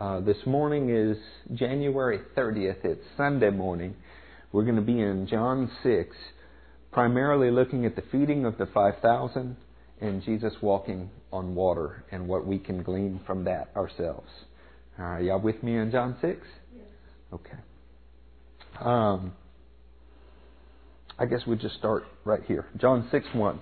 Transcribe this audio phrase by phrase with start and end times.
[0.00, 1.16] Uh, this morning is
[1.54, 2.84] January 30th.
[2.84, 3.96] It's Sunday morning.
[4.52, 6.16] We're going to be in John 6,
[6.92, 9.56] primarily looking at the feeding of the 5,000
[10.00, 14.28] and Jesus walking on water and what we can glean from that ourselves.
[14.98, 16.38] Are y'all with me in John 6?
[16.76, 16.84] Yes.
[17.32, 17.58] Okay.
[18.80, 19.32] Um,
[21.18, 22.66] I guess we just start right here.
[22.76, 23.58] John 6 1.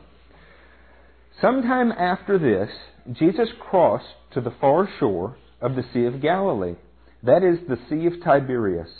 [1.40, 2.68] Sometime after this,
[3.16, 6.76] Jesus crossed to the far shore of the Sea of Galilee,
[7.22, 8.90] that is, the Sea of Tiberias,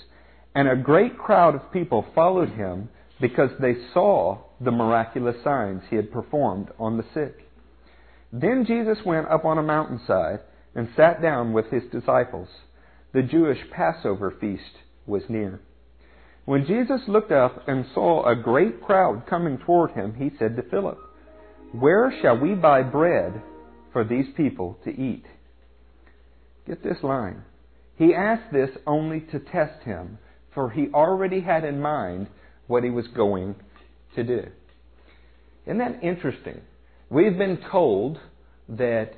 [0.55, 2.89] and a great crowd of people followed him
[3.21, 7.47] because they saw the miraculous signs he had performed on the sick.
[8.33, 10.41] Then Jesus went up on a mountainside
[10.75, 12.49] and sat down with his disciples.
[13.13, 14.63] The Jewish Passover feast
[15.07, 15.61] was near.
[16.45, 20.63] When Jesus looked up and saw a great crowd coming toward him, he said to
[20.71, 20.99] Philip,
[21.73, 23.43] Where shall we buy bread
[23.93, 25.25] for these people to eat?
[26.67, 27.43] Get this line.
[27.97, 30.19] He asked this only to test him,
[30.55, 32.29] for he already had in mind
[32.67, 33.55] what he was going
[34.15, 34.43] to do.
[35.67, 36.61] Isn't that interesting?
[37.09, 38.19] We've been told
[38.69, 39.13] that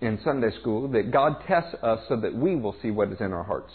[0.00, 3.32] in Sunday school that God tests us so that we will see what is in
[3.32, 3.72] our hearts.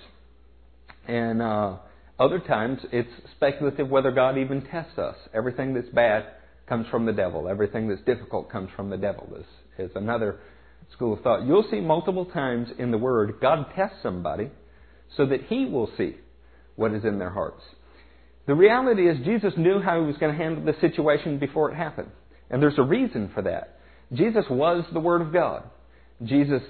[1.08, 1.78] And uh,
[2.20, 5.16] other times it's speculative whether God even tests us.
[5.34, 6.26] Everything that's bad
[6.68, 7.48] comes from the devil.
[7.48, 9.30] Everything that's difficult comes from the devil.
[9.40, 10.40] Is, is another
[10.94, 11.46] school of thought.
[11.46, 14.50] You'll see multiple times in the Word God tests somebody
[15.16, 16.16] so that He will see
[16.76, 17.64] what is in their hearts.
[18.46, 21.76] The reality is Jesus knew how He was going to handle the situation before it
[21.76, 22.12] happened.
[22.50, 23.80] And there's a reason for that.
[24.14, 25.64] Jesus was the Word of God.
[26.24, 26.62] Jesus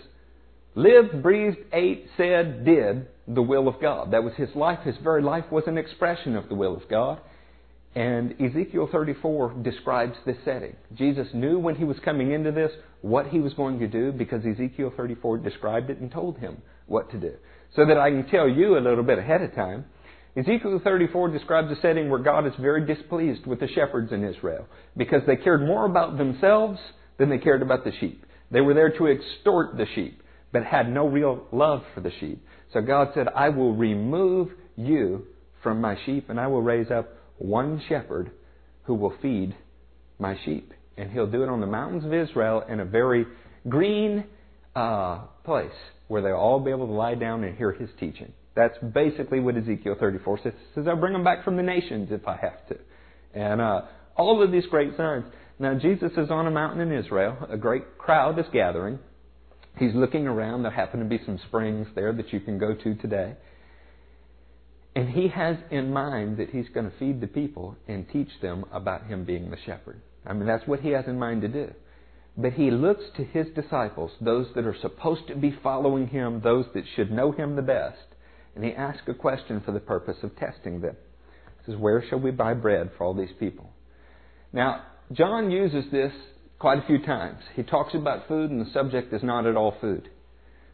[0.76, 4.12] lived, breathed, ate, said, did the will of God.
[4.12, 4.80] That was His life.
[4.84, 7.20] His very life was an expression of the will of God.
[7.98, 10.76] And Ezekiel 34 describes this setting.
[10.94, 14.46] Jesus knew when he was coming into this what he was going to do because
[14.46, 17.34] Ezekiel 34 described it and told him what to do.
[17.76, 19.86] So that I can tell you a little bit ahead of time.
[20.36, 24.68] Ezekiel 34 describes a setting where God is very displeased with the shepherds in Israel
[24.96, 26.78] because they cared more about themselves
[27.18, 28.28] than they cared about the sheep.
[28.52, 30.22] They were there to extort the sheep,
[30.54, 32.46] but had no real love for the sheep.
[32.74, 35.26] So God said, I will remove you
[35.64, 38.32] from my sheep and I will raise up one shepherd
[38.84, 39.56] who will feed
[40.20, 40.74] my sheep.
[40.98, 43.26] And he'll do it on the mountains of Israel in a very
[43.70, 44.26] green
[44.76, 45.70] uh, place
[46.08, 48.32] where they'll all be able to lie down and hear his teaching.
[48.56, 50.54] That's basically what Ezekiel 34 says.
[50.54, 52.78] It says, I'll bring them back from the nations if I have to.
[53.34, 53.82] And uh,
[54.16, 55.26] all of these great signs.
[55.60, 57.38] Now, Jesus is on a mountain in Israel.
[57.50, 59.00] A great crowd is gathering.
[59.78, 60.64] He's looking around.
[60.64, 63.36] There happen to be some springs there that you can go to today.
[64.98, 68.66] And he has in mind that he's going to feed the people and teach them
[68.72, 70.02] about him being the shepherd.
[70.26, 71.72] I mean, that's what he has in mind to do.
[72.36, 76.66] But he looks to his disciples, those that are supposed to be following him, those
[76.74, 78.08] that should know him the best,
[78.56, 80.98] and he asks a question for the purpose of testing them.
[81.60, 83.70] He says, Where shall we buy bread for all these people?
[84.52, 84.82] Now,
[85.12, 86.12] John uses this
[86.58, 87.44] quite a few times.
[87.56, 90.10] He talks about food, and the subject is not at all food.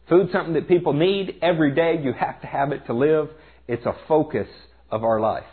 [0.08, 2.00] Food's something that people need every day.
[2.02, 3.28] You have to have it to live.
[3.66, 4.48] It's a focus
[4.90, 5.44] of our life.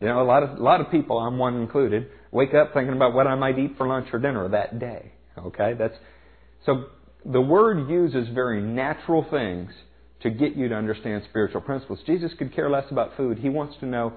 [0.00, 2.94] You know, a lot of a lot of people, I'm one included, wake up thinking
[2.94, 5.12] about what I might eat for lunch or dinner that day.
[5.38, 5.94] Okay, that's
[6.64, 6.86] so.
[7.24, 9.72] The word uses very natural things
[10.22, 11.98] to get you to understand spiritual principles.
[12.06, 13.38] Jesus could care less about food.
[13.38, 14.12] He wants to know,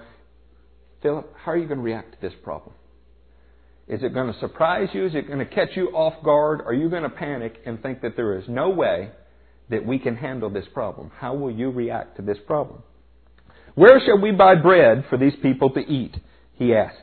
[1.02, 2.76] Philip, how are you going to react to this problem?
[3.88, 5.08] Is it going to surprise you?
[5.08, 6.62] Is it going to catch you off guard?
[6.62, 9.10] Are you going to panic and think that there is no way
[9.70, 11.12] that we can handle this problem?
[11.18, 12.84] How will you react to this problem?
[13.80, 16.18] Where shall we buy bread for these people to eat?
[16.56, 16.98] He asked.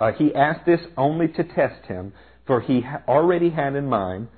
[0.00, 2.14] Uh, he asked this only to test him,
[2.46, 4.28] for he already had in mind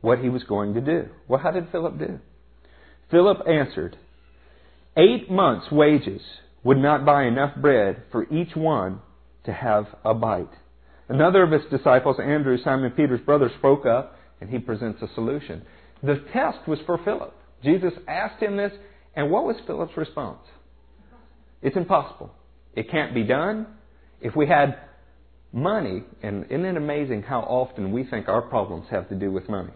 [0.00, 1.04] what he was going to do.
[1.28, 2.18] Well, how did Philip do?
[3.12, 3.96] Philip answered,
[4.96, 6.22] Eight months' wages
[6.64, 8.98] would not buy enough bread for each one
[9.44, 10.50] to have a bite.
[11.08, 15.62] Another of his disciples, Andrew, Simon Peter's brother, spoke up and he presents a solution.
[16.02, 17.32] The test was for Philip.
[17.62, 18.72] Jesus asked him this,
[19.14, 20.40] and what was Philip's response?
[21.62, 22.30] It's impossible.
[22.74, 23.66] It can't be done.
[24.20, 24.78] If we had
[25.52, 29.48] money, and isn't it amazing how often we think our problems have to do with
[29.48, 29.72] money?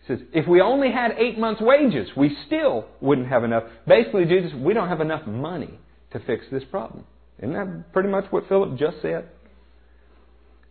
[0.00, 3.64] He says, if we only had eight months' wages, we still wouldn't have enough.
[3.86, 5.78] Basically, Jesus, we don't have enough money
[6.12, 7.04] to fix this problem.
[7.38, 9.28] Isn't that pretty much what Philip just said?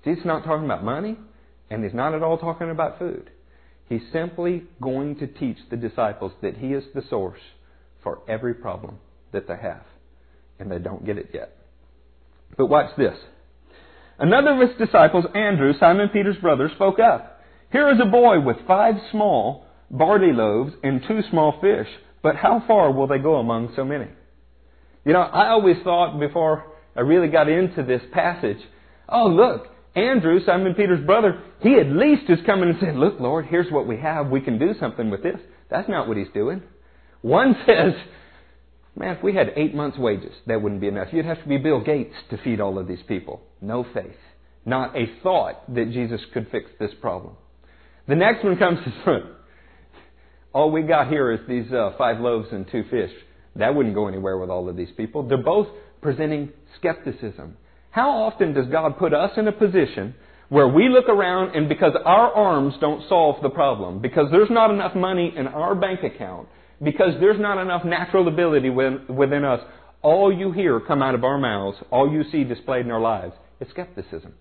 [0.03, 1.17] Jesus is not talking about money,
[1.69, 3.29] and he's not at all talking about food.
[3.87, 7.39] He's simply going to teach the disciples that he is the source
[8.03, 8.97] for every problem
[9.31, 9.83] that they have
[10.59, 11.55] and they don't get it yet.
[12.57, 13.17] But watch this.
[14.17, 17.41] Another of his disciples, Andrew, Simon Peter's brother, spoke up.
[17.71, 21.87] Here is a boy with five small barley loaves and two small fish.
[22.21, 24.07] but how far will they go among so many?
[25.05, 26.65] You know, I always thought before
[26.95, 28.59] I really got into this passage,
[29.07, 33.45] oh, look, Andrew, Simon Peter's brother, he at least is coming and saying, look, Lord,
[33.45, 34.27] here's what we have.
[34.29, 35.39] We can do something with this.
[35.69, 36.61] That's not what he's doing.
[37.21, 37.93] One says,
[38.95, 41.09] man, if we had eight months' wages, that wouldn't be enough.
[41.11, 43.41] You'd have to be Bill Gates to feed all of these people.
[43.61, 44.15] No faith.
[44.65, 47.35] Not a thought that Jesus could fix this problem.
[48.07, 49.25] The next one comes to front.
[50.53, 53.11] All we got here is these uh, five loaves and two fish.
[53.55, 55.27] That wouldn't go anywhere with all of these people.
[55.27, 55.67] They're both
[56.01, 57.57] presenting skepticism.
[57.91, 60.15] How often does God put us in a position
[60.49, 64.71] where we look around and because our arms don't solve the problem, because there's not
[64.71, 66.47] enough money in our bank account,
[66.81, 69.59] because there's not enough natural ability within us,
[70.01, 73.33] all you hear come out of our mouths, all you see displayed in our lives
[73.59, 74.33] is skepticism.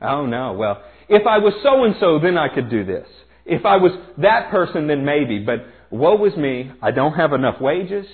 [0.00, 3.06] Oh no, well, if I was so and so, then I could do this.
[3.44, 5.38] If I was that person, then maybe.
[5.38, 8.06] But woe is me, I don't have enough wages,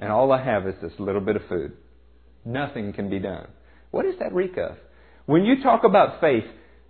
[0.00, 1.72] and all I have is this little bit of food.
[2.44, 3.48] Nothing can be done.
[3.90, 4.76] What does that reek of?
[5.26, 6.44] When you talk about faith,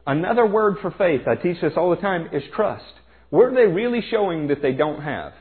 [0.06, 2.84] another word for faith, I teach this all the time, is trust.
[3.30, 5.32] What are they really showing that they don't have?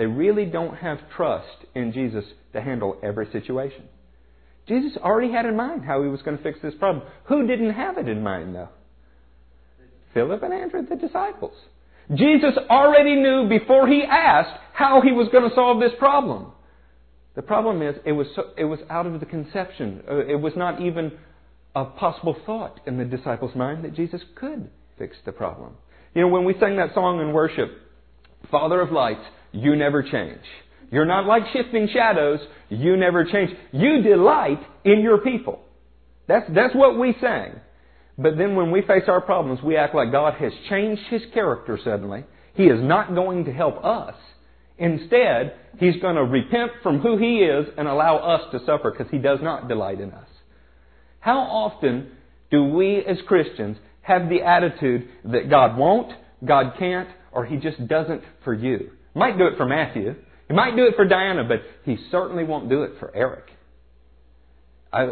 [0.00, 2.24] They really don't have trust in Jesus
[2.54, 3.82] to handle every situation.
[4.66, 7.06] Jesus already had in mind how he was going to fix this problem.
[7.24, 8.70] Who didn't have it in mind, though?
[10.14, 11.52] Philip and Andrew, the disciples.
[12.14, 16.50] Jesus already knew before he asked how he was going to solve this problem.
[17.34, 20.02] The problem is, it was, so, it was out of the conception.
[20.10, 21.12] Uh, it was not even
[21.76, 25.74] a possible thought in the disciples' mind that Jesus could fix the problem.
[26.14, 27.68] You know, when we sang that song in worship,
[28.50, 29.20] Father of lights,
[29.52, 30.40] you never change.
[30.90, 32.40] You're not like shifting shadows.
[32.68, 33.50] You never change.
[33.72, 35.60] You delight in your people.
[36.26, 37.60] That's, that's what we sang.
[38.18, 41.78] But then when we face our problems, we act like God has changed His character
[41.82, 42.24] suddenly.
[42.54, 44.14] He is not going to help us.
[44.78, 49.10] Instead, He's going to repent from who He is and allow us to suffer because
[49.10, 50.28] He does not delight in us.
[51.20, 52.12] How often
[52.50, 56.12] do we as Christians have the attitude that God won't,
[56.44, 58.90] God can't, or He just doesn't for you?
[59.20, 60.14] Might do it for Matthew.
[60.48, 63.44] He might do it for Diana, but He certainly won't do it for Eric.
[64.90, 65.02] I,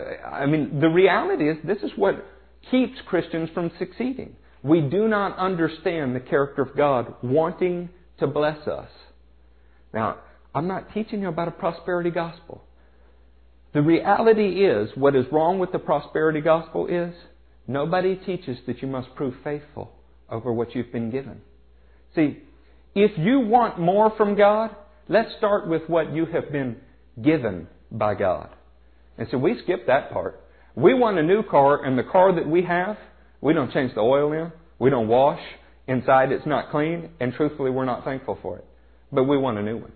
[0.42, 2.24] I mean, the reality is this is what
[2.70, 4.34] keeps Christians from succeeding.
[4.62, 8.88] We do not understand the character of God wanting to bless us.
[9.92, 10.20] Now,
[10.54, 12.64] I'm not teaching you about a prosperity gospel.
[13.74, 17.12] The reality is, what is wrong with the prosperity gospel is,
[17.66, 19.92] nobody teaches that you must prove faithful
[20.30, 21.42] over what you've been given.
[22.14, 22.38] See,
[22.94, 24.74] if you want more from God,
[25.08, 26.76] let's start with what you have been
[27.22, 28.50] given by God.
[29.16, 30.40] And so we skip that part.
[30.74, 32.96] We want a new car, and the car that we have,
[33.40, 35.40] we don't change the oil in, we don't wash.
[35.86, 38.64] Inside it's not clean, and truthfully, we're not thankful for it.
[39.10, 39.92] But we want a new one.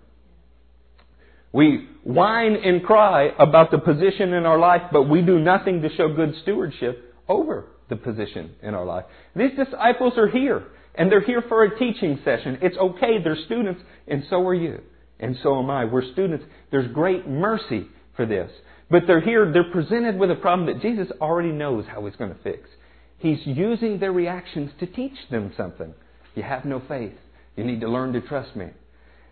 [1.53, 5.95] We whine and cry about the position in our life, but we do nothing to
[5.95, 9.05] show good stewardship over the position in our life.
[9.35, 10.63] These disciples are here,
[10.95, 12.59] and they're here for a teaching session.
[12.61, 14.81] It's okay, they're students, and so are you.
[15.19, 15.85] And so am I.
[15.85, 16.45] We're students.
[16.71, 18.51] There's great mercy for this.
[18.89, 22.33] But they're here, they're presented with a problem that Jesus already knows how he's going
[22.33, 22.69] to fix.
[23.17, 25.93] He's using their reactions to teach them something.
[26.35, 27.13] You have no faith.
[27.55, 28.67] You need to learn to trust me.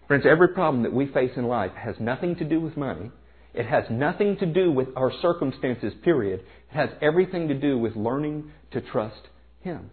[0.07, 3.11] Friends, every problem that we face in life has nothing to do with money.
[3.53, 6.39] It has nothing to do with our circumstances, period.
[6.39, 9.27] It has everything to do with learning to trust
[9.61, 9.89] Him.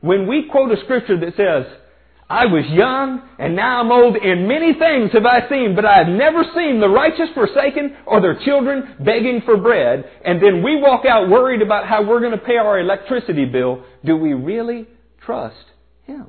[0.00, 1.66] When we quote a scripture that says,
[2.28, 5.98] I was young, and now I'm old, and many things have I seen, but I
[5.98, 10.04] have never seen the righteous forsaken or their children begging for bread.
[10.24, 13.84] And then we walk out worried about how we're going to pay our electricity bill.
[14.04, 14.88] Do we really
[15.24, 15.54] trust
[16.02, 16.26] Him?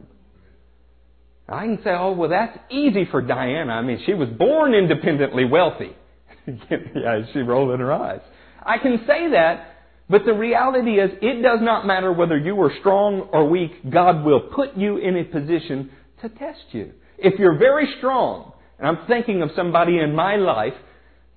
[1.49, 3.73] I can say, oh, well, that's easy for Diana.
[3.73, 5.95] I mean, she was born independently wealthy.
[6.47, 8.21] yeah, she rolled in her eyes.
[8.63, 9.76] I can say that
[10.09, 14.23] but the reality is, it does not matter whether you are strong or weak, God
[14.23, 16.93] will put you in a position to test you.
[17.17, 20.75] If you're very strong, and I'm thinking of somebody in my life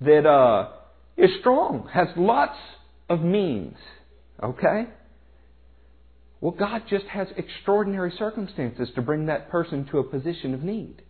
[0.02, 0.68] that uh,
[1.16, 2.56] is strong, has lots
[3.08, 3.76] of means,
[4.42, 4.86] okay?
[6.40, 11.02] Well, God just has extraordinary circumstances to bring that person to a position of need.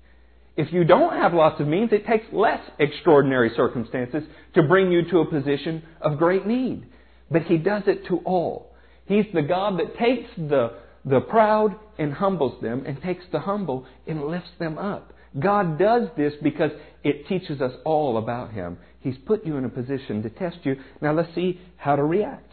[0.57, 4.25] If you don't have lots of means, it takes less extraordinary circumstances
[4.55, 6.87] to bring you to a position of great need.
[7.30, 8.72] But He does it to all.
[9.06, 13.87] He's the God that takes the, the proud and humbles them and takes the humble
[14.06, 15.12] and lifts them up.
[15.38, 16.70] God does this because
[17.04, 18.78] it teaches us all about Him.
[19.00, 20.76] He's put you in a position to test you.
[21.00, 22.50] Now let's see how to react.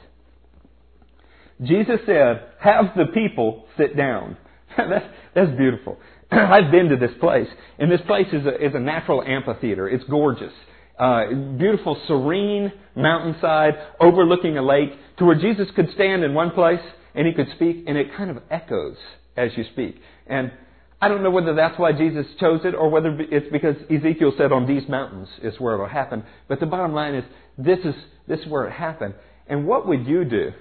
[1.62, 4.38] Jesus said, have the people sit down.
[4.78, 5.98] that's, that's beautiful.
[6.32, 7.48] I've been to this place,
[7.80, 9.90] and this place is a, is a natural amphitheater.
[9.90, 10.54] It's gorgeous.
[10.98, 11.28] Uh,
[11.58, 16.82] beautiful, serene mountainside overlooking a lake to where Jesus could stand in one place
[17.14, 18.96] and he could speak, and it kind of echoes
[19.36, 19.96] as you speak.
[20.28, 20.52] And
[21.00, 24.52] I don't know whether that's why Jesus chose it or whether it's because Ezekiel said
[24.52, 26.24] on these mountains is where it will happen.
[26.48, 27.24] But the bottom line is
[27.58, 27.94] this is
[28.28, 29.14] this is where it happened.
[29.48, 30.52] And what would you do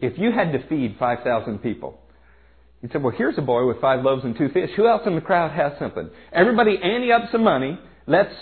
[0.00, 1.98] if you had to feed 5,000 people?
[2.80, 4.70] He said, well, here's a boy with five loaves and two fish.
[4.76, 6.10] Who else in the crowd has something?
[6.32, 7.78] Everybody ante up some money.
[8.06, 8.34] Let's,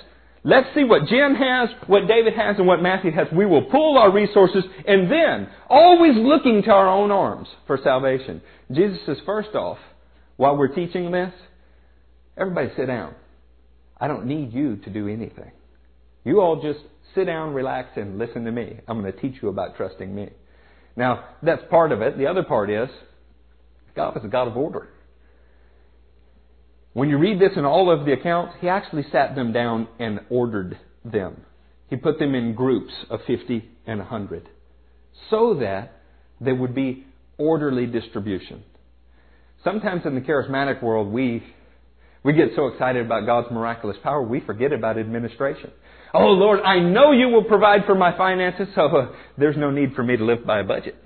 [0.43, 3.29] let's see what Jim has, what David has, and what Matthew has.
[3.33, 8.43] We will pool our resources and then, always looking to our own arms for salvation.
[8.71, 9.79] Jesus says, first off,
[10.37, 11.33] while we're teaching this,
[12.37, 13.15] everybody sit down.
[14.01, 15.53] I don't need you to do anything.
[16.25, 16.81] You all just
[17.15, 18.79] sit down, relax, and listen to me.
[18.89, 20.31] I'm going to teach you about trusting me.
[20.97, 22.17] Now, that's part of it.
[22.19, 22.89] The other part is,
[23.95, 24.89] God is a God of order.
[26.93, 30.21] When you read this in all of the accounts, he actually sat them down and
[30.29, 31.43] ordered them.
[31.89, 34.49] He put them in groups of 50 and 100
[35.29, 36.01] so that
[36.41, 37.05] there would be
[37.39, 38.63] orderly distribution.
[39.63, 41.43] Sometimes in the charismatic world, we,
[42.25, 45.71] we get so excited about God's miraculous power, we forget about administration.
[46.13, 49.95] Oh Lord, I know you will provide for my finances, so uh, there's no need
[49.95, 50.97] for me to live by a budget.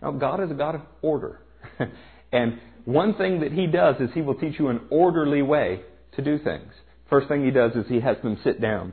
[0.00, 1.40] No, God is a God of order.
[2.32, 5.80] and one thing that he does is he will teach you an orderly way
[6.16, 6.72] to do things.
[7.08, 8.92] First thing he does is he has them sit down.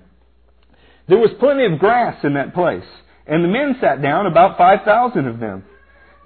[1.07, 2.85] There was plenty of grass in that place,
[3.27, 5.63] and the men sat down, about 5,000 of them.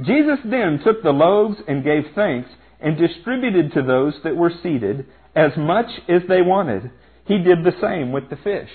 [0.02, 5.08] Jesus then took the loaves and gave thanks and distributed to those that were seated
[5.36, 6.92] as much as they wanted.
[7.26, 8.70] He did the same with the fish.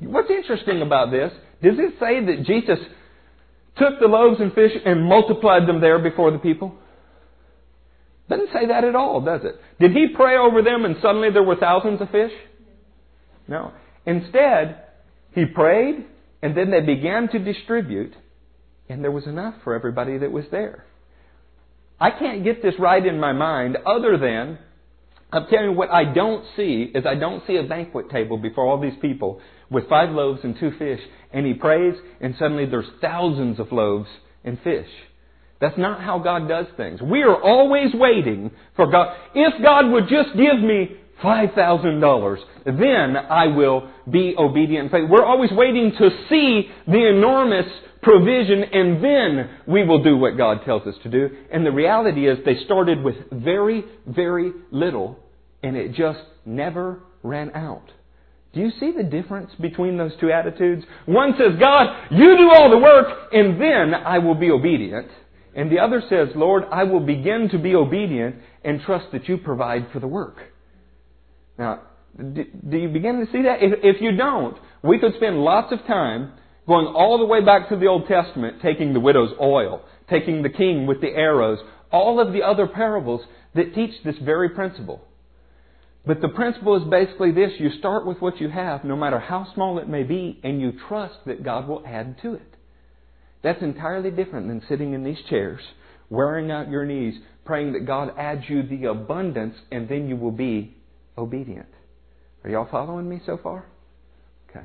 [0.00, 1.32] What's interesting about this,
[1.62, 2.78] does it say that Jesus
[3.76, 6.76] took the loaves and fish and multiplied them there before the people?
[8.30, 9.60] Doesn't say that at all, does it?
[9.80, 12.30] Did he pray over them and suddenly there were thousands of fish?
[13.48, 13.72] No.
[14.06, 14.84] Instead,
[15.34, 16.06] he prayed
[16.40, 18.14] and then they began to distribute
[18.88, 20.84] and there was enough for everybody that was there.
[21.98, 24.58] I can't get this right in my mind other than
[25.32, 28.64] I'm telling you what I don't see is I don't see a banquet table before
[28.64, 31.00] all these people with five loaves and two fish
[31.32, 34.08] and he prays and suddenly there's thousands of loaves
[34.44, 34.88] and fish.
[35.60, 37.02] That's not how God does things.
[37.02, 39.14] We are always waiting for God.
[39.34, 45.92] If God would just give me $5,000, then I will be obedient We're always waiting
[45.98, 47.66] to see the enormous
[48.02, 51.28] provision and then we will do what God tells us to do.
[51.52, 55.18] And the reality is they started with very, very little
[55.62, 57.92] and it just never ran out.
[58.52, 60.84] Do you see the difference between those two attitudes?
[61.06, 65.08] One says, God, you do all the work and then I will be obedient.
[65.54, 69.38] And the other says, Lord, I will begin to be obedient and trust that you
[69.38, 70.36] provide for the work.
[71.58, 71.82] Now,
[72.16, 72.44] do,
[72.76, 73.58] you begin to see that?
[73.60, 76.32] If, you don't, we could spend lots of time
[76.66, 80.48] going all the way back to the Old Testament, taking the widow's oil, taking the
[80.48, 81.58] king with the arrows,
[81.90, 83.22] all of the other parables
[83.54, 85.02] that teach this very principle.
[86.06, 89.46] But the principle is basically this you start with what you have, no matter how
[89.54, 92.54] small it may be, and you trust that God will add to it.
[93.42, 95.60] That's entirely different than sitting in these chairs,
[96.10, 100.32] wearing out your knees, praying that God adds you the abundance, and then you will
[100.32, 100.76] be
[101.16, 101.68] obedient.
[102.44, 103.66] Are y'all following me so far?
[104.50, 104.64] Okay.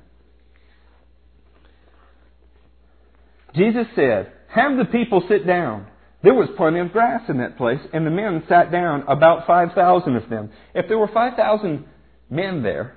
[3.55, 5.87] Jesus said, Have the people sit down.
[6.23, 10.15] There was plenty of grass in that place, and the men sat down, about 5,000
[10.15, 10.51] of them.
[10.73, 11.85] If there were 5,000
[12.29, 12.95] men there,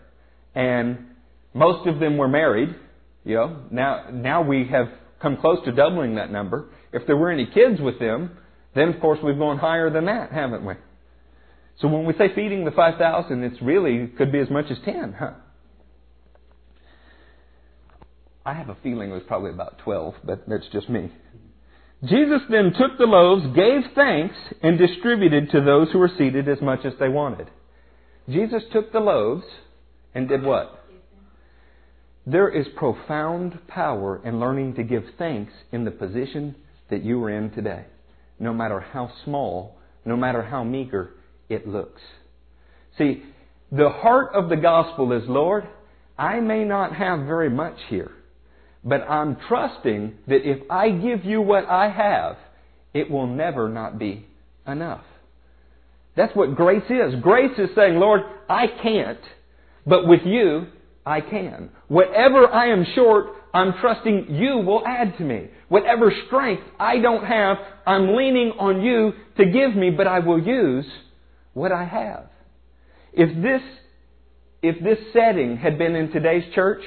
[0.55, 0.99] and
[1.53, 2.75] most of them were married,
[3.25, 4.89] you know, now, now we have
[5.21, 6.71] come close to doubling that number.
[6.93, 8.37] If there were any kids with them,
[8.75, 10.75] then of course we've gone higher than that, haven't we?
[11.81, 15.15] So when we say feeding the 5,000, it's really could be as much as 10,
[15.19, 15.33] huh?
[18.45, 21.13] I have a feeling it was probably about 12, but that's just me.
[22.05, 26.61] Jesus then took the loaves, gave thanks, and distributed to those who were seated as
[26.63, 27.49] much as they wanted.
[28.29, 29.45] Jesus took the loaves
[30.15, 30.78] and did what?
[32.31, 36.57] There is profound power in learning to give thanks in the position
[36.91, 37.87] that you are in today,
[38.39, 41.13] no matter how small, no matter how meager
[41.49, 42.03] it looks.
[42.99, 43.23] See,
[43.73, 45.67] the heart of the gospel is, Lord,
[46.19, 48.11] I may not have very much here,
[48.85, 52.37] but I'm trusting that if I give you what I have,
[52.93, 54.27] it will never not be
[54.67, 55.05] enough.
[56.15, 57.23] That's what grace is.
[57.23, 58.21] Grace is saying, Lord,
[58.51, 59.21] I can't,
[59.87, 60.67] but with you,
[61.09, 61.71] I can.
[61.89, 65.49] Whatever I am short, I'm trusting you will add to me.
[65.69, 70.39] Whatever strength I don't have, I'm leaning on you to give me, but I will
[70.39, 70.85] use
[71.55, 72.27] what I have.
[73.15, 73.63] If this,
[74.63, 76.83] if this setting had been in today's church,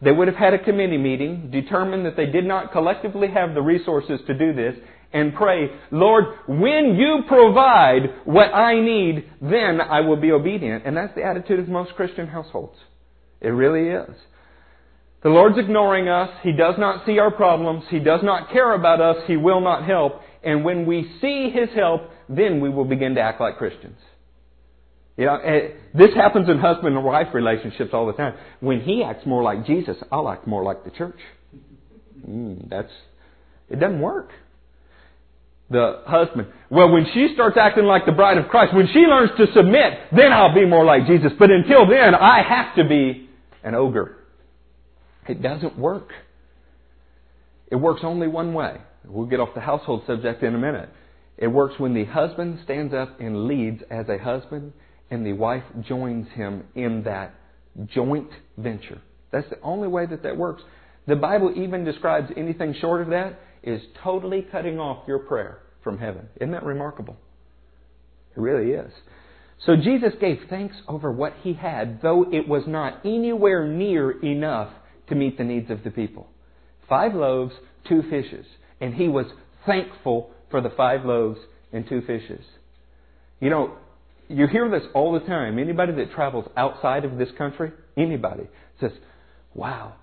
[0.00, 3.62] they would have had a committee meeting, determined that they did not collectively have the
[3.62, 4.76] resources to do this,
[5.12, 10.86] and pray, Lord, when you provide what I need, then I will be obedient.
[10.86, 12.76] And that's the attitude of most Christian households.
[13.42, 14.16] It really is.
[15.22, 16.30] The Lord's ignoring us.
[16.42, 17.84] He does not see our problems.
[17.90, 19.16] He does not care about us.
[19.26, 20.20] He will not help.
[20.42, 23.98] And when we see His help, then we will begin to act like Christians.
[25.16, 28.34] You know, eh, this happens in husband and wife relationships all the time.
[28.60, 31.18] When he acts more like Jesus, I'll act more like the church.
[32.26, 32.90] Mm, that's
[33.68, 34.30] it doesn't work.
[35.70, 36.48] The husband.
[36.70, 39.98] Well, when she starts acting like the bride of Christ, when she learns to submit,
[40.14, 41.32] then I'll be more like Jesus.
[41.38, 43.28] But until then, I have to be
[43.64, 44.16] an ogre.
[45.28, 46.10] It doesn't work.
[47.70, 48.76] It works only one way.
[49.04, 50.90] We'll get off the household subject in a minute.
[51.38, 54.72] It works when the husband stands up and leads as a husband
[55.10, 57.34] and the wife joins him in that
[57.86, 59.00] joint venture.
[59.30, 60.62] That's the only way that that works.
[61.06, 65.98] The Bible even describes anything short of that is totally cutting off your prayer from
[65.98, 66.28] heaven.
[66.36, 67.16] Isn't that remarkable?
[68.36, 68.92] It really is.
[69.66, 74.72] So Jesus gave thanks over what he had, though it was not anywhere near enough
[75.08, 76.28] to meet the needs of the people.
[76.88, 77.54] Five loaves,
[77.88, 78.46] two fishes.
[78.80, 79.26] And he was
[79.64, 81.38] thankful for the five loaves
[81.72, 82.44] and two fishes.
[83.40, 83.76] You know,
[84.28, 85.58] you hear this all the time.
[85.58, 88.48] Anybody that travels outside of this country, anybody,
[88.80, 88.92] says,
[89.54, 89.94] Wow,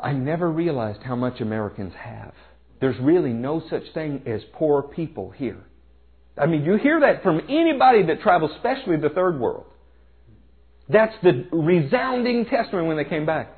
[0.00, 2.32] I never realized how much Americans have.
[2.80, 5.64] There's really no such thing as poor people here.
[6.38, 9.66] I mean, you hear that from anybody that travels, especially the third world.
[10.88, 13.52] That's the resounding testimony when they came back.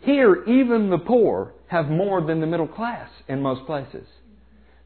[0.00, 4.06] Here, even the poor have more than the middle class in most places.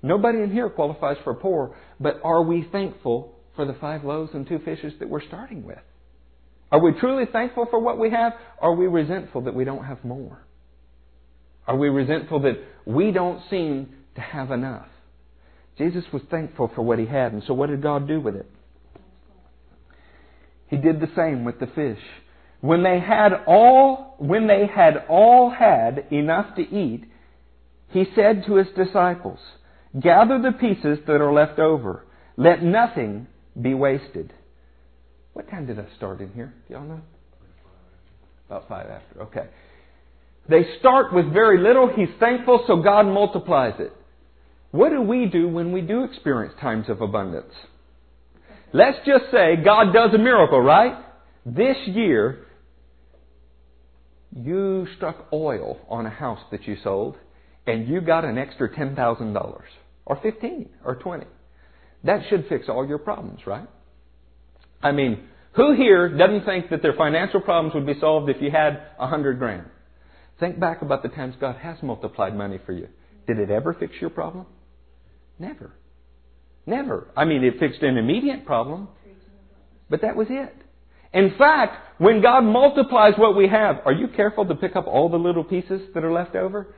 [0.02, 4.46] Nobody in here qualifies for poor, but are we thankful for the five loaves and
[4.46, 5.78] two fishes that we're starting with?
[6.70, 8.32] Are we truly thankful for what we have?
[8.60, 10.42] Are we resentful that we don't have more?
[11.66, 14.88] Are we resentful that we don't seem to have enough?
[15.82, 18.48] Jesus was thankful for what he had, and so what did God do with it?
[20.68, 21.98] He did the same with the fish.
[22.60, 27.04] When they had all, when they had all had enough to eat,
[27.88, 29.40] he said to his disciples,
[30.00, 32.04] Gather the pieces that are left over.
[32.36, 33.26] Let nothing
[33.60, 34.32] be wasted.
[35.32, 36.54] What time did I start in here?
[36.68, 37.00] Do y'all know?
[38.46, 39.22] About five after.
[39.22, 39.48] Okay.
[40.48, 41.90] They start with very little.
[41.94, 43.92] He's thankful, so God multiplies it.
[44.72, 47.52] What do we do when we do experience times of abundance?
[48.72, 50.96] Let's just say God does a miracle, right?
[51.44, 52.46] This year,
[54.34, 57.16] you struck oil on a house that you sold,
[57.66, 59.60] and you got an extra $10,000,
[60.06, 61.26] or 15, or 20.
[62.04, 63.68] That should fix all your problems, right?
[64.82, 68.50] I mean, who here doesn't think that their financial problems would be solved if you
[68.50, 69.66] had a hundred grand?
[70.40, 72.88] Think back about the times God has multiplied money for you.
[73.26, 74.46] Did it ever fix your problem?
[75.42, 75.72] Never.
[76.66, 77.08] Never.
[77.16, 78.86] I mean, it fixed an immediate problem,
[79.90, 80.54] but that was it.
[81.12, 85.08] In fact, when God multiplies what we have, are you careful to pick up all
[85.08, 86.72] the little pieces that are left over?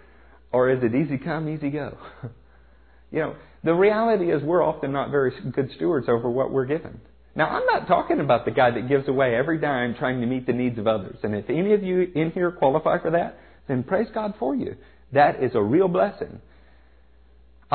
[0.51, 1.99] Or is it easy come, easy go?
[3.13, 7.01] you know, the reality is we're often not very good stewards over what we're given.
[7.37, 10.47] Now, I'm not talking about the guy that gives away every dime trying to meet
[10.47, 11.19] the needs of others.
[11.23, 14.77] And if any of you in here qualify for that, then praise God for you.
[15.13, 16.41] That is a real blessing.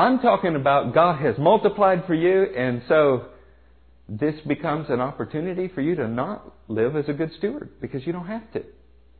[0.00, 3.26] I'm talking about God has multiplied for you, and so
[4.08, 8.12] this becomes an opportunity for you to not live as a good steward because you
[8.14, 8.62] don't have to.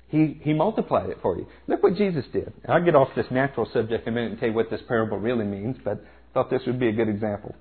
[0.08, 1.46] He, he multiplied it for you.
[1.68, 2.54] Look what Jesus did.
[2.66, 5.18] I'll get off this natural subject in a minute and tell you what this parable
[5.18, 7.54] really means, but I thought this would be a good example.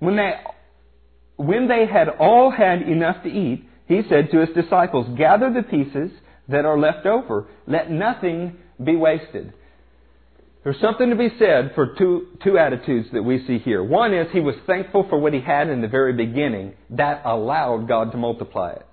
[0.00, 0.32] When they,
[1.36, 5.62] when they had all had enough to eat, he said to his disciples, Gather the
[5.62, 6.10] pieces
[6.48, 7.46] that are left over.
[7.68, 9.54] Let nothing be wasted.
[10.64, 13.82] There's something to be said for two, two attitudes that we see here.
[13.82, 16.74] One is he was thankful for what he had in the very beginning.
[16.90, 18.86] That allowed God to multiply it.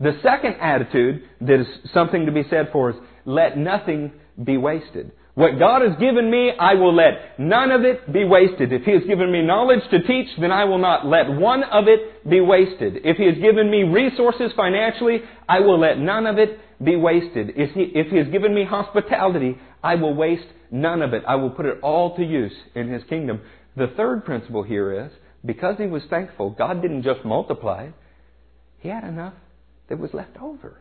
[0.00, 5.12] The second attitude that is something to be said for is let nothing be wasted.
[5.34, 8.72] What God has given me, I will let none of it be wasted.
[8.72, 11.84] If He has given me knowledge to teach, then I will not let one of
[11.86, 12.96] it be wasted.
[13.04, 17.50] If He has given me resources financially, I will let none of it be wasted.
[17.56, 21.22] If He, if he has given me hospitality, I will waste none of it.
[21.26, 23.40] I will put it all to use in His kingdom.
[23.76, 25.12] The third principle here is,
[25.44, 27.88] because He was thankful, God didn't just multiply.
[28.80, 29.34] He had enough
[29.88, 30.80] that was left over.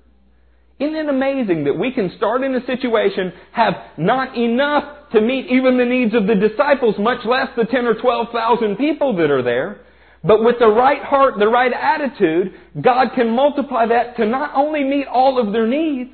[0.79, 5.47] Isn't it amazing that we can start in a situation, have not enough to meet
[5.47, 9.43] even the needs of the disciples, much less the 10 or 12,000 people that are
[9.43, 9.81] there,
[10.23, 14.83] But with the right heart, the right attitude, God can multiply that to not only
[14.83, 16.11] meet all of their needs,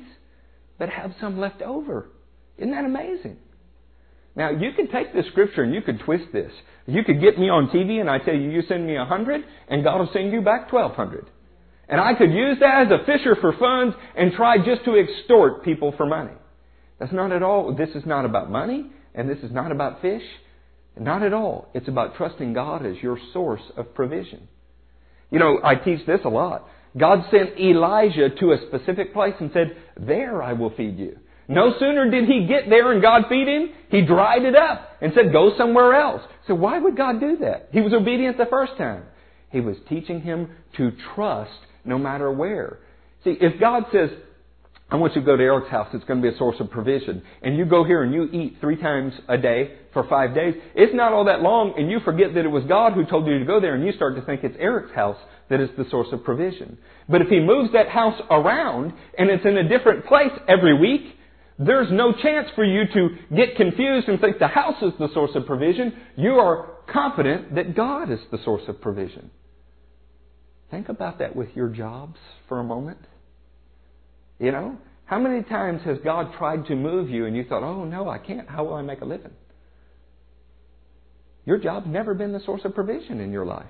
[0.78, 2.08] but have some left over.
[2.58, 3.38] Isn't that amazing?
[4.36, 6.52] Now, you could take this scripture and you could twist this.
[6.86, 9.42] You could get me on TV and I tell you, you send me a hundred
[9.68, 11.26] and God will send you back twelve hundred.
[11.88, 15.64] And I could use that as a fisher for funds and try just to extort
[15.64, 16.34] people for money.
[16.98, 17.74] That's not at all.
[17.74, 20.22] This is not about money and this is not about fish.
[20.98, 21.68] Not at all.
[21.74, 24.48] It's about trusting God as your source of provision.
[25.30, 26.66] You know, I teach this a lot.
[26.96, 31.18] God sent Elijah to a specific place and said, There I will feed you.
[31.48, 35.12] No sooner did he get there and God feed him, he dried it up and
[35.14, 36.22] said, Go somewhere else.
[36.48, 37.68] So why would God do that?
[37.72, 39.04] He was obedient the first time.
[39.50, 42.78] He was teaching him to trust no matter where.
[43.24, 44.10] See, if God says,
[44.88, 45.88] I want you to go to Eric's house.
[45.94, 47.22] It's going to be a source of provision.
[47.42, 50.54] And you go here and you eat three times a day for five days.
[50.76, 53.38] It's not all that long and you forget that it was God who told you
[53.40, 55.16] to go there and you start to think it's Eric's house
[55.50, 56.78] that is the source of provision.
[57.08, 61.16] But if he moves that house around and it's in a different place every week,
[61.58, 65.30] there's no chance for you to get confused and think the house is the source
[65.34, 65.94] of provision.
[66.16, 69.30] You are confident that God is the source of provision.
[70.70, 72.18] Think about that with your jobs
[72.48, 72.98] for a moment.
[74.38, 74.76] You know?
[75.06, 78.18] How many times has God tried to move you and you thought, oh no, I
[78.18, 78.48] can't.
[78.48, 79.30] How will I make a living?
[81.44, 83.66] Your job's never been the source of provision in your life.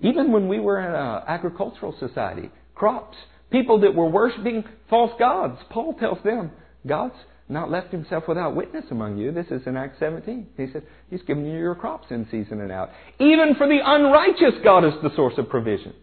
[0.00, 3.16] Even when we were in an agricultural society, crops,
[3.50, 6.50] people that were worshiping false gods, Paul tells them,
[6.84, 7.14] God's
[7.48, 9.30] not left himself without witness among you.
[9.30, 10.48] This is in Acts 17.
[10.56, 12.90] He said, He's given you your crops in season and out.
[13.20, 15.94] Even for the unrighteous, God is the source of provision.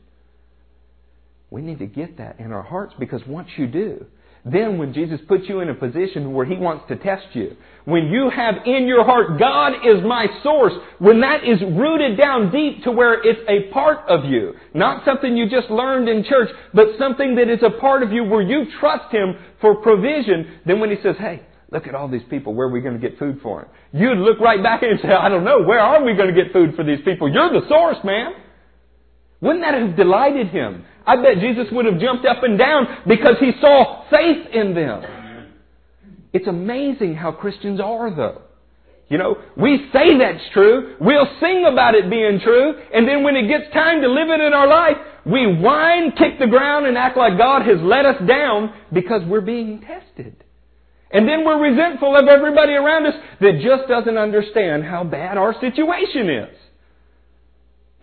[1.51, 4.05] We need to get that in our hearts because once you do,
[4.43, 8.07] then when Jesus puts you in a position where He wants to test you, when
[8.07, 12.83] you have in your heart, God is my source, when that is rooted down deep
[12.85, 16.87] to where it's a part of you, not something you just learned in church, but
[16.97, 20.89] something that is a part of you where you trust Him for provision, then when
[20.89, 23.39] He says, hey, look at all these people, where are we going to get food
[23.43, 23.69] for them?
[24.01, 26.51] You'd look right back and say, I don't know, where are we going to get
[26.51, 27.31] food for these people?
[27.31, 28.31] You're the source, man.
[29.41, 30.85] Wouldn't that have delighted him?
[31.05, 35.03] I bet Jesus would have jumped up and down because he saw faith in them.
[36.31, 38.43] It's amazing how Christians are though.
[39.09, 43.35] You know, we say that's true, we'll sing about it being true, and then when
[43.35, 46.97] it gets time to live it in our life, we whine, kick the ground, and
[46.97, 50.41] act like God has let us down because we're being tested.
[51.11, 55.59] And then we're resentful of everybody around us that just doesn't understand how bad our
[55.59, 56.55] situation is.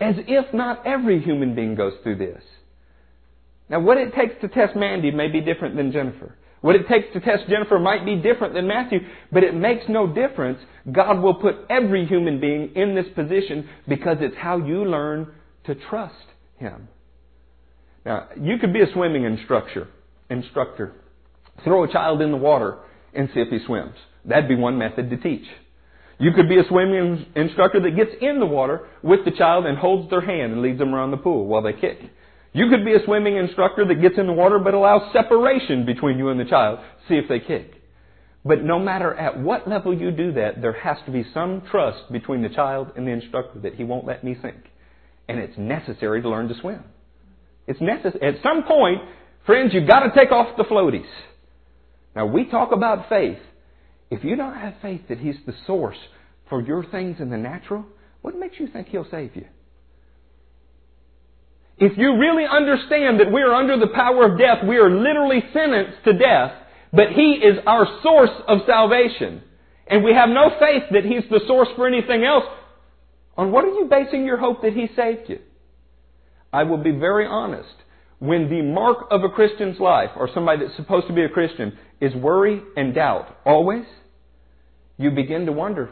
[0.00, 2.42] As if not every human being goes through this.
[3.68, 6.34] Now, what it takes to test Mandy may be different than Jennifer.
[6.61, 10.06] What it takes to test Jennifer might be different than Matthew, but it makes no
[10.06, 10.58] difference.
[10.90, 15.32] God will put every human being in this position because it's how you learn
[15.64, 16.14] to trust
[16.56, 16.88] Him.
[18.04, 19.88] Now, you could be a swimming instructor.
[20.30, 20.94] Instructor.
[21.62, 22.78] Throw a child in the water
[23.14, 23.94] and see if he swims.
[24.24, 25.44] That'd be one method to teach.
[26.18, 29.78] You could be a swimming instructor that gets in the water with the child and
[29.78, 31.98] holds their hand and leads them around the pool while they kick.
[32.52, 36.18] You could be a swimming instructor that gets in the water but allows separation between
[36.18, 36.81] you and the child.
[37.09, 37.74] See if they kick.
[38.44, 42.11] But no matter at what level you do that, there has to be some trust
[42.11, 44.57] between the child and the instructor that he won't let me sink.
[45.28, 46.83] And it's necessary to learn to swim.
[47.66, 48.37] It's necessary.
[48.37, 49.02] At some point,
[49.44, 51.07] friends, you've got to take off the floaties.
[52.16, 53.38] Now we talk about faith.
[54.10, 55.96] If you don't have faith that He's the source
[56.48, 57.84] for your things in the natural,
[58.22, 59.44] what makes you think He'll save you?
[61.78, 65.42] If you really understand that we are under the power of death, we are literally
[65.52, 66.52] sentenced to death,
[66.92, 69.42] but He is our source of salvation,
[69.86, 72.44] and we have no faith that He's the source for anything else,
[73.36, 75.38] on what are you basing your hope that He saved you?
[76.52, 77.68] I will be very honest.
[78.18, 81.78] When the mark of a Christian's life, or somebody that's supposed to be a Christian,
[82.00, 83.85] is worry and doubt, always,
[84.96, 85.90] you begin to wonder,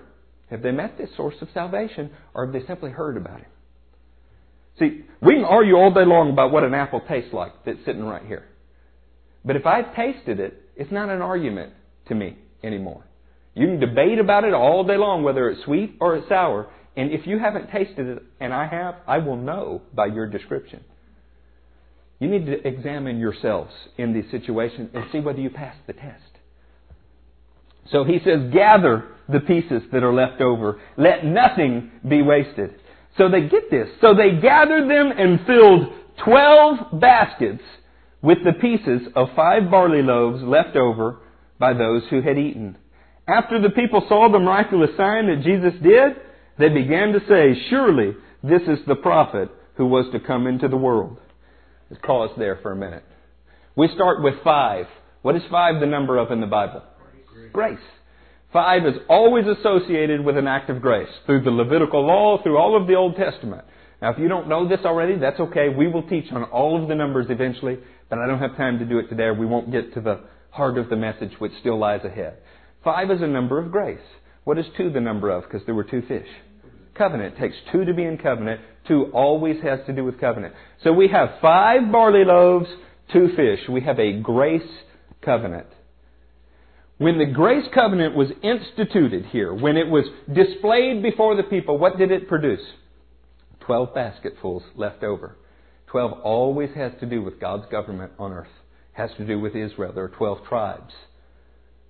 [0.50, 3.48] have they met this source of salvation, or have they simply heard about it?
[4.78, 8.04] See, we can argue all day long about what an apple tastes like that's sitting
[8.04, 8.46] right here.
[9.44, 11.72] But if I've tasted it, it's not an argument
[12.08, 13.04] to me anymore.
[13.54, 16.68] You can debate about it all day long, whether it's sweet or it's sour.
[16.96, 20.84] And if you haven't tasted it, and I have, I will know by your description.
[22.18, 26.22] You need to examine yourselves in these situations and see whether you pass the test.
[27.92, 30.80] So he says, gather the pieces that are left over.
[30.96, 32.74] Let nothing be wasted.
[33.18, 33.88] So they get this.
[34.00, 35.92] So they gathered them and filled
[36.24, 37.62] twelve baskets
[38.22, 41.18] with the pieces of five barley loaves left over
[41.58, 42.76] by those who had eaten.
[43.28, 46.16] After the people saw the miraculous sign that Jesus did,
[46.58, 50.76] they began to say, Surely This is the prophet who was to come into the
[50.76, 51.18] world.
[51.90, 53.04] Let's pause there for a minute.
[53.76, 54.86] We start with five.
[55.22, 56.82] What is five the number of in the Bible?
[57.32, 57.50] Grace.
[57.52, 57.86] grace.
[58.52, 62.80] Five is always associated with an act of grace through the Levitical law, through all
[62.80, 63.64] of the Old Testament.
[64.02, 65.68] Now, if you don't know this already, that's okay.
[65.68, 67.78] We will teach on all of the numbers eventually,
[68.10, 69.30] but I don't have time to do it today.
[69.30, 70.20] We won't get to the
[70.50, 72.38] heart of the message, which still lies ahead.
[72.82, 73.98] Five is a number of grace.
[74.44, 75.44] What is two the number of?
[75.44, 76.28] Because there were two fish.
[76.94, 77.34] Covenant.
[77.34, 78.60] It takes two to be in covenant.
[78.88, 80.54] Two always has to do with covenant.
[80.84, 82.68] So we have five barley loaves,
[83.12, 83.60] two fish.
[83.68, 84.62] We have a grace
[85.22, 85.66] covenant.
[86.98, 91.98] When the grace covenant was instituted here, when it was displayed before the people, what
[91.98, 92.62] did it produce?
[93.60, 95.36] Twelve basketfuls left over.
[95.88, 98.48] Twelve always has to do with God's government on earth.
[98.92, 99.92] Has to do with Israel.
[99.92, 100.94] There are twelve tribes.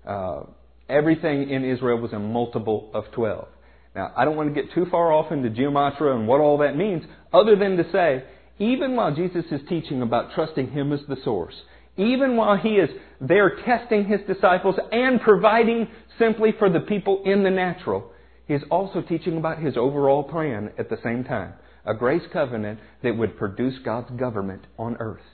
[0.07, 0.45] Uh,
[0.89, 3.49] everything in Israel was a multiple of twelve.
[3.97, 6.77] Now, I don't want to get too far off into gematria and what all that
[6.77, 8.25] means, other than to say,
[8.59, 11.55] even while Jesus is teaching about trusting Him as the source,
[11.97, 12.91] even while He is
[13.23, 18.13] there testing His disciples and providing simply for the people in the natural,
[18.47, 21.55] He is also teaching about His overall plan at the same time.
[21.87, 25.25] A grace covenant that would produce God's government on earth.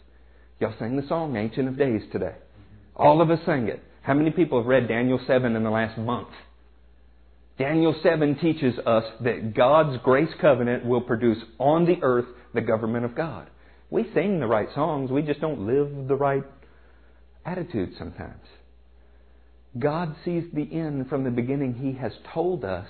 [0.61, 2.37] Y'all sang the song Ancient of Days today.
[2.94, 3.83] All of us sang it.
[4.03, 6.29] How many people have read Daniel 7 in the last month?
[7.59, 13.05] Daniel 7 teaches us that God's grace covenant will produce on the earth the government
[13.05, 13.49] of God.
[13.91, 16.45] We sing the right songs, we just don't live the right
[17.45, 18.41] attitude sometimes.
[19.79, 21.75] God sees the end from the beginning.
[21.75, 22.87] He has told us.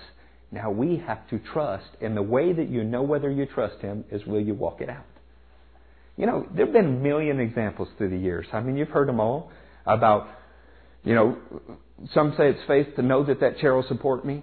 [0.50, 4.04] Now we have to trust, and the way that you know whether you trust Him
[4.10, 5.06] is will you walk it out?
[6.16, 8.46] You know, there have been a million examples through the years.
[8.52, 9.50] I mean, you've heard them all
[9.86, 10.28] about,
[11.04, 11.38] you know,
[12.14, 14.42] some say it's faith to know that that chair will support me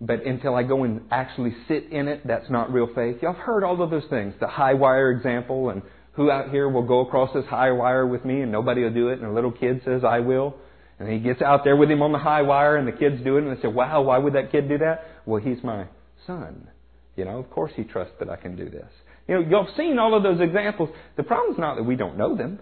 [0.00, 3.16] but until I go and actually sit in it, that's not real faith.
[3.20, 4.32] Y'all have heard all of those things.
[4.40, 5.82] The high wire example and
[6.12, 9.08] who out here will go across this high wire with me and nobody will do
[9.08, 10.56] it and a little kid says, I will.
[10.98, 13.36] And he gets out there with him on the high wire and the kids do
[13.36, 15.04] it and they say, wow, why would that kid do that?
[15.26, 15.86] Well, he's my
[16.26, 16.68] son.
[17.16, 18.88] You know, of course he trusts that I can do this.
[19.28, 20.88] You know, y'all have seen all of those examples.
[21.18, 22.58] The problem is not that we don't know them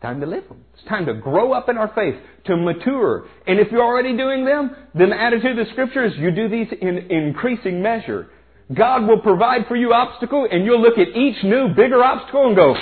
[0.00, 0.64] time to live them.
[0.74, 2.14] It's time to grow up in our faith,
[2.46, 3.26] to mature.
[3.46, 6.48] And if you're already doing them, then the attitude of the Scripture is you do
[6.48, 8.28] these in increasing measure.
[8.74, 12.56] God will provide for you obstacle, and you'll look at each new, bigger obstacle and
[12.56, 12.74] go,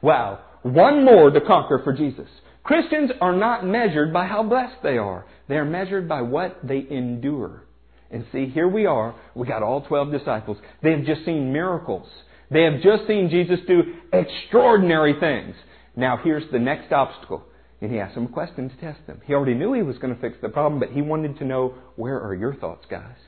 [0.00, 2.28] wow, one more to conquer for Jesus.
[2.64, 5.26] Christians are not measured by how blessed they are.
[5.48, 7.62] They are measured by what they endure.
[8.10, 9.14] And see, here we are.
[9.34, 10.58] We got all 12 disciples.
[10.82, 12.08] They have just seen miracles.
[12.50, 15.54] They have just seen Jesus do extraordinary things.
[15.96, 17.42] Now here's the next obstacle.
[17.80, 19.20] And he asked them a question to test them.
[19.26, 21.74] He already knew he was going to fix the problem, but he wanted to know,
[21.96, 23.18] where are your thoughts, guys?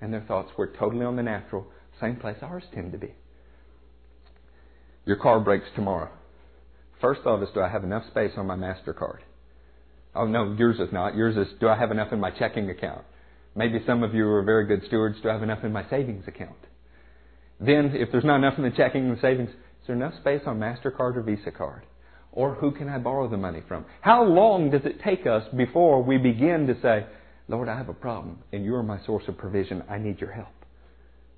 [0.00, 1.66] And their thoughts were totally on the natural,
[2.00, 3.12] same place ours tend to be.
[5.04, 6.10] Your car breaks tomorrow.
[7.00, 9.18] First thought is, do I have enough space on my MasterCard?
[10.14, 11.16] Oh no, yours is not.
[11.16, 13.02] Yours is, do I have enough in my checking account?
[13.56, 15.16] Maybe some of you are very good stewards.
[15.22, 16.56] Do I have enough in my savings account?
[17.60, 20.60] Then, if there's not enough in the checking and savings, is there enough space on
[20.60, 21.82] MasterCard or Visa card?
[22.32, 23.84] Or who can I borrow the money from?
[24.00, 27.06] How long does it take us before we begin to say,
[27.48, 29.82] Lord, I have a problem and you're my source of provision.
[29.88, 30.48] I need your help.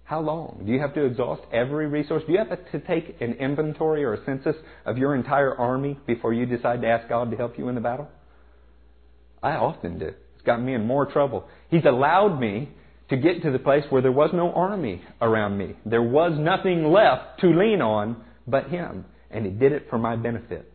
[0.05, 0.63] How long?
[0.65, 2.23] Do you have to exhaust every resource?
[2.27, 4.55] Do you have to take an inventory or a census
[4.85, 7.81] of your entire army before you decide to ask God to help you in the
[7.81, 8.09] battle?
[9.43, 10.09] I often do.
[10.09, 11.49] It's gotten me in more trouble.
[11.71, 12.69] He's allowed me
[13.09, 15.75] to get to the place where there was no army around me.
[15.85, 19.07] There was nothing left to lean on but Him.
[19.31, 20.71] And He did it for my benefit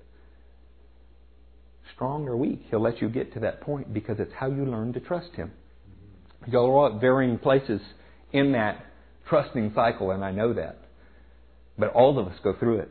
[1.99, 2.61] strong or weak.
[2.69, 5.51] He'll let you get to that point because it's how you learn to trust Him.
[6.47, 7.81] Y'all are at varying places
[8.31, 8.85] in that
[9.27, 10.77] trusting cycle, and I know that.
[11.77, 12.89] But all of us go through it.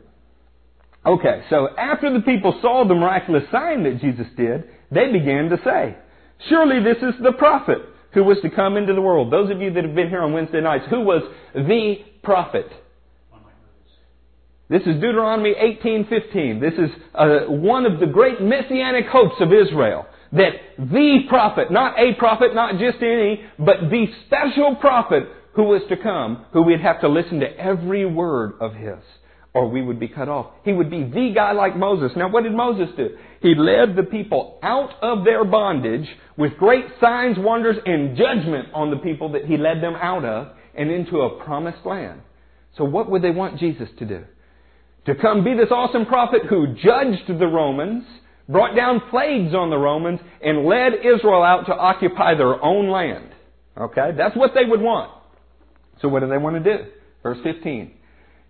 [1.07, 5.57] Okay, so after the people saw the miraculous sign that Jesus did, they began to
[5.65, 5.97] say,
[6.47, 7.79] Surely this is the prophet
[8.13, 9.33] who was to come into the world.
[9.33, 11.23] Those of you that have been here on Wednesday nights, who was
[11.55, 12.67] the prophet?
[14.69, 16.59] This is Deuteronomy 18:15.
[16.59, 21.97] This is uh, one of the great messianic hopes of Israel that the prophet, not
[21.97, 26.81] a prophet, not just any, but the special prophet who was to come, who we'd
[26.81, 28.99] have to listen to every word of his,
[29.55, 30.51] or we would be cut off.
[30.63, 32.15] He would be the guy like Moses.
[32.15, 33.17] Now, what did Moses do?
[33.41, 38.91] He led the people out of their bondage with great signs, wonders, and judgment on
[38.91, 42.21] the people that he led them out of and into a promised land.
[42.77, 44.25] So, what would they want Jesus to do?
[45.05, 48.03] To come be this awesome prophet who judged the Romans,
[48.47, 53.29] brought down plagues on the Romans, and led Israel out to occupy their own land.
[53.77, 54.11] Okay?
[54.17, 55.11] That's what they would want.
[56.01, 56.83] So what do they want to do?
[57.23, 57.93] Verse 15.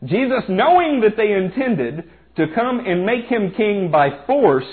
[0.03, 4.65] Jesus, knowing that they intended to come and make him king by force,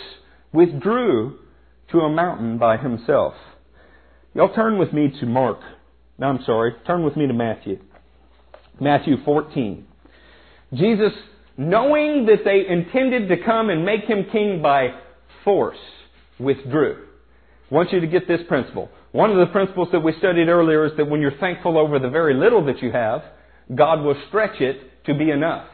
[0.52, 1.38] withdrew
[1.90, 3.34] to a mountain by himself.
[4.34, 5.60] Y'all turn with me to Mark.
[6.18, 6.74] No, I'm sorry.
[6.86, 7.78] Turn with me to Matthew.
[8.80, 9.86] Matthew 14.
[10.74, 11.12] Jesus,
[11.57, 14.88] knowing that they intended to come and make him king by
[15.45, 15.79] force,
[16.38, 17.05] withdrew.
[17.71, 18.90] I want you to get this principle.
[19.12, 22.11] One of the principles that we studied earlier is that when you're thankful over the
[22.11, 23.23] very little that you have,
[23.75, 25.66] God will stretch it to be enough.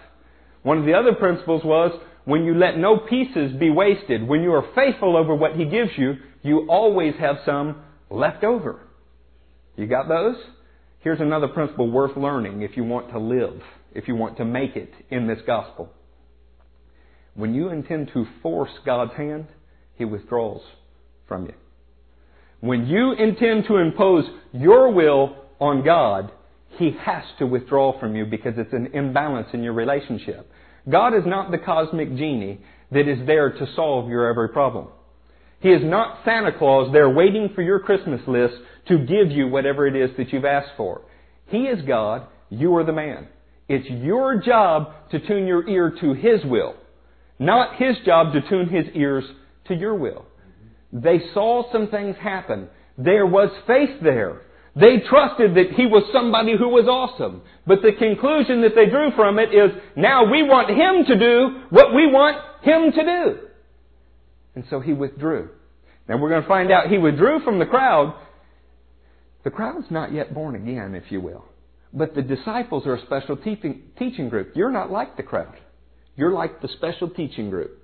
[0.62, 1.90] One of the other principles was
[2.24, 5.90] when you let no pieces be wasted, when you are faithful over what He gives
[5.96, 8.80] you, you always have some left over.
[9.76, 10.36] You got those?
[11.00, 13.60] Here's another principle worth learning if you want to live,
[13.94, 15.90] if you want to make it in this gospel.
[17.34, 19.46] When you intend to force God's hand,
[19.96, 20.60] He withdraws
[21.26, 21.54] from you.
[22.60, 26.30] When you intend to impose your will on God,
[26.78, 30.50] He has to withdraw from you because it's an imbalance in your relationship.
[30.88, 34.88] God is not the cosmic genie that is there to solve your every problem.
[35.60, 38.54] He is not Santa Claus there waiting for your Christmas list
[38.88, 41.02] to give you whatever it is that you've asked for.
[41.46, 43.28] He is God, you are the man.
[43.72, 46.74] It's your job to tune your ear to His will,
[47.38, 49.24] not His job to tune His ears
[49.68, 50.26] to your will.
[50.92, 52.68] They saw some things happen.
[52.98, 54.42] There was faith there.
[54.76, 57.40] They trusted that he was somebody who was awesome.
[57.66, 61.62] But the conclusion that they drew from it is, now we want him to do
[61.70, 63.38] what we want him to do.
[64.54, 65.48] And so he withdrew.
[66.10, 68.18] Now we're going to find out he withdrew from the crowd.
[69.44, 71.46] The crowd's not yet born again, if you will.
[71.94, 74.52] But the disciples are a special teaching, group.
[74.54, 75.54] You're not like the crowd.
[76.16, 77.78] You're like the special teaching group.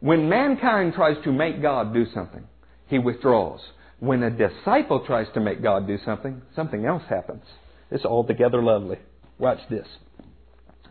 [0.00, 2.44] When mankind tries to make God do something,
[2.86, 3.60] he withdraws.
[3.98, 7.42] When a disciple tries to make God do something, something else happens.
[7.90, 8.98] It's altogether lovely.
[9.38, 9.86] Watch this.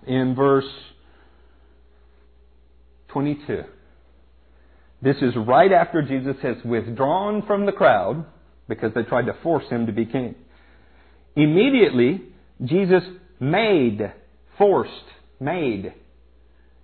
[0.05, 0.69] In verse
[3.09, 3.63] 22.
[5.01, 8.25] This is right after Jesus has withdrawn from the crowd
[8.67, 10.35] because they tried to force him to be king.
[11.35, 12.21] Immediately,
[12.63, 13.03] Jesus
[13.39, 14.13] made,
[14.57, 14.91] forced,
[15.39, 15.93] made.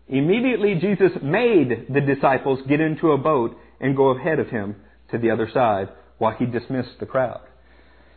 [0.07, 4.75] Immediately, Jesus made the disciples get into a boat and go ahead of him
[5.11, 7.41] to the other side while he dismissed the crowd.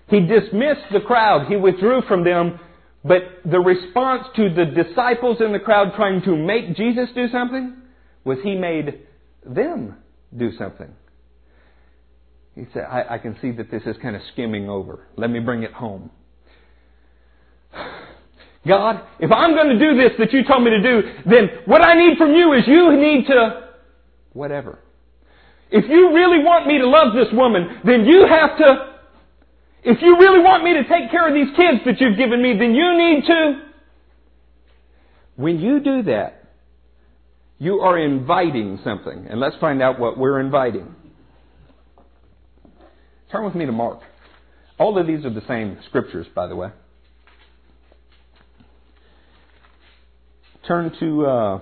[0.09, 1.47] He dismissed the crowd.
[1.49, 2.61] He withdrew from them.
[3.05, 7.77] But the response to the disciples in the crowd trying to make Jesus do something
[8.25, 9.01] was he made
[9.47, 9.97] them
[10.37, 10.92] do something.
[12.55, 15.07] He said, I, I can see that this is kind of skimming over.
[15.16, 16.11] Let me bring it home.
[18.68, 21.81] God, if I'm going to do this that you told me to do, then what
[21.81, 23.68] I need from you is you need to
[24.33, 24.78] whatever.
[25.70, 28.94] If you really want me to love this woman, then you have to,
[29.83, 32.57] if you really want me to take care of these kids that you've given me,
[32.59, 33.68] then you need to.
[35.37, 36.44] When you do that,
[37.59, 39.26] you are inviting something.
[39.28, 40.94] And let's find out what we're inviting.
[43.31, 44.00] Turn with me to Mark.
[44.78, 46.70] All of these are the same scriptures, by the way.
[50.68, 51.61] Turn to uh,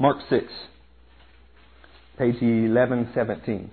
[0.00, 0.42] Mark 6
[2.18, 3.70] page 1117.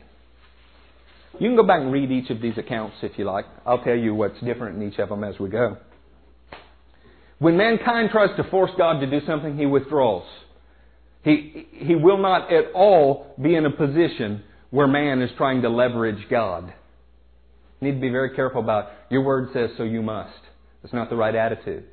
[1.40, 3.46] You can go back and read each of these accounts if you like.
[3.66, 5.78] I'll tell you what's different in each of them as we go.
[7.40, 10.28] When mankind tries to force God to do something, he withdraws.
[11.24, 15.70] He, he will not at all be in a position where man is trying to
[15.70, 16.72] leverage God.
[17.82, 20.38] You need to be very careful about your word says so you must.
[20.84, 21.86] It's not the right attitude.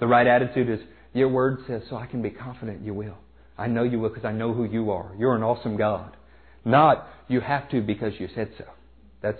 [0.00, 0.80] The right attitude is
[1.12, 3.16] your word says so I can be confident you will.
[3.58, 5.12] I know you will because I know who you are.
[5.18, 6.16] You're an awesome God.
[6.64, 8.64] Not you have to because you said so.
[9.20, 9.38] That's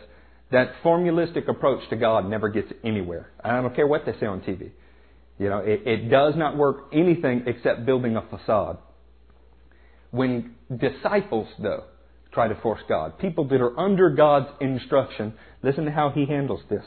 [0.51, 3.31] that formulistic approach to God never gets anywhere.
[3.43, 4.71] I don't care what they say on TV.
[5.39, 8.79] You know, it, it does not work anything except building a facade.
[10.11, 11.85] When disciples, though,
[12.33, 15.33] try to force God, people that are under God's instruction,
[15.63, 16.85] listen to how he handles this.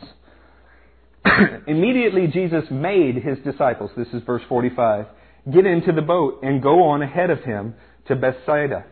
[1.67, 5.05] Immediately, Jesus made his disciples, this is verse 45,
[5.51, 7.75] get into the boat and go on ahead of him
[8.07, 8.85] to Bethsaida.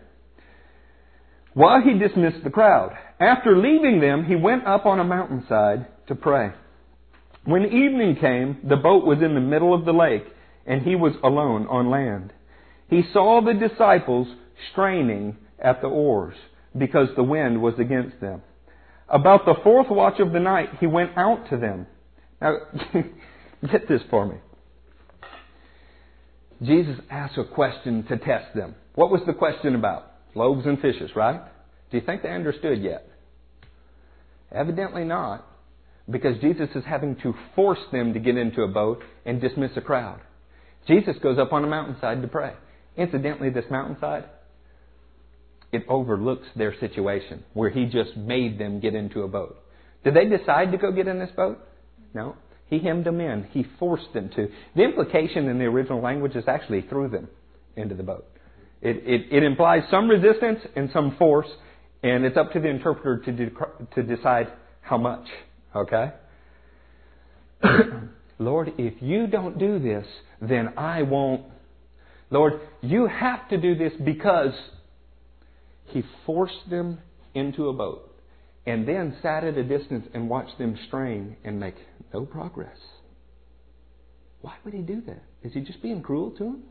[1.53, 6.15] While he dismissed the crowd, after leaving them, he went up on a mountainside to
[6.15, 6.51] pray.
[7.45, 10.25] When evening came, the boat was in the middle of the lake,
[10.65, 12.34] and he was alone on land.
[12.89, 14.27] He saw the disciples
[14.71, 16.36] straining at the oars
[16.77, 18.41] because the wind was against them.
[19.09, 21.86] About the fourth watch of the night, he went out to them.
[22.43, 22.57] Now,
[23.71, 24.35] get this for me.
[26.61, 28.75] Jesus asked a question to test them.
[28.95, 30.11] What was the question about?
[30.35, 31.41] Loaves and fishes, right?
[31.89, 33.07] Do you think they understood yet?
[34.51, 35.47] Evidently not.
[36.09, 39.81] because Jesus is having to force them to get into a boat and dismiss a
[39.81, 40.19] crowd.
[40.87, 42.53] Jesus goes up on a mountainside to pray.
[42.97, 44.25] Incidentally, this mountainside,
[45.71, 49.57] it overlooks their situation where he just made them get into a boat.
[50.03, 51.59] Did they decide to go get in this boat?
[52.14, 52.36] No.
[52.68, 53.45] He hemmed them in.
[53.51, 54.47] He forced them to.
[54.76, 57.28] The implication in the original language is actually threw them
[57.76, 58.26] into the boat.
[58.82, 61.47] It, it, it implies some resistance and some force,
[62.01, 63.51] and it's up to the interpreter to, de-
[63.95, 64.47] to decide
[64.82, 65.26] how much.
[65.76, 66.11] Okay?
[68.39, 70.05] Lord, if you don't do this,
[70.41, 71.43] then I won't.
[72.30, 74.53] Lord, you have to do this because
[75.88, 76.99] he forced them
[77.36, 78.09] into a boat
[78.66, 81.76] and then sat at a distance and watched them strain and make
[82.14, 82.78] no progress.
[84.41, 85.24] Why would he do that?
[85.43, 86.64] Is he just being cruel to him?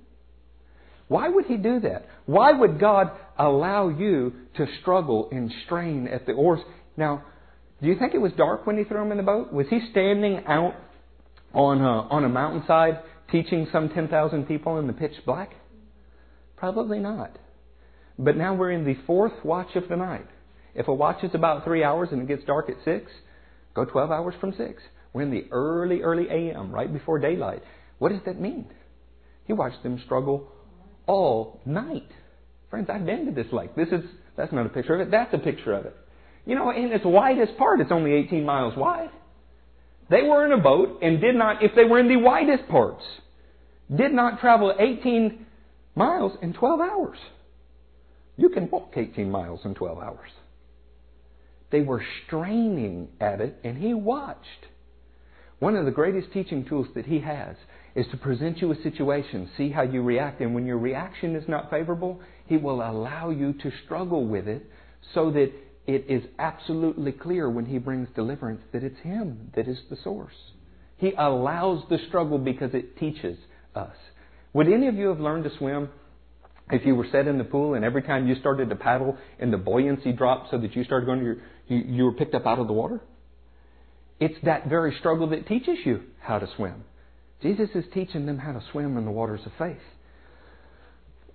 [1.09, 2.07] Why would he do that?
[2.27, 6.61] Why would God allow you to struggle and strain at the oars?
[6.97, 7.25] Now,
[7.83, 9.53] do you think it was dark when he threw him in the boat?
[9.53, 10.75] Was he standing out
[11.53, 15.53] on a, on a mountainside teaching some 10,000 people in the pitch black?
[16.57, 17.39] Probably not.
[18.19, 20.27] But now we're in the fourth watch of the night.
[20.75, 23.11] If a watch is about three hours and it gets dark at six,
[23.75, 24.83] go 12 hours from six.
[25.13, 27.63] We're in the early, early AM, right before daylight.
[27.99, 28.67] What does that mean?
[29.47, 30.49] He watched them struggle
[31.07, 32.09] all night.
[32.71, 33.75] Friends, I've been to this lake.
[33.77, 34.03] This is,
[34.37, 35.11] that's not a picture of it.
[35.11, 35.97] That's a picture of it.
[36.47, 39.11] You know, in its widest part, it's only 18 miles wide.
[40.11, 43.05] They were in a boat and did not, if they were in the widest parts,
[43.95, 45.47] did not travel 18
[45.95, 47.19] miles in 12 hours.
[48.37, 50.31] You can walk 18 miles in 12 hours.
[51.71, 54.67] They were straining at it, and he watched.
[55.63, 57.55] One of the greatest teaching tools that he has
[57.95, 61.45] is to present you a situation, see how you react, and when your reaction is
[61.47, 64.67] not favorable, he will allow you to struggle with it
[65.15, 65.53] so that
[65.87, 70.35] it is absolutely clear when he brings deliverance that it's him that is the source.
[70.97, 73.39] He allows the struggle because it teaches
[73.77, 73.95] us.
[74.55, 75.91] Would any of you have learned to swim
[76.73, 79.53] if you were set in the pool and every time you started to paddle and
[79.53, 81.37] the buoyancy dropped so that you started going to your,
[81.69, 83.01] you, you were picked up out of the water?
[84.23, 86.85] It's that very struggle that teaches you how to swim.
[87.43, 89.83] Jesus is teaching them how to swim in the waters of faith.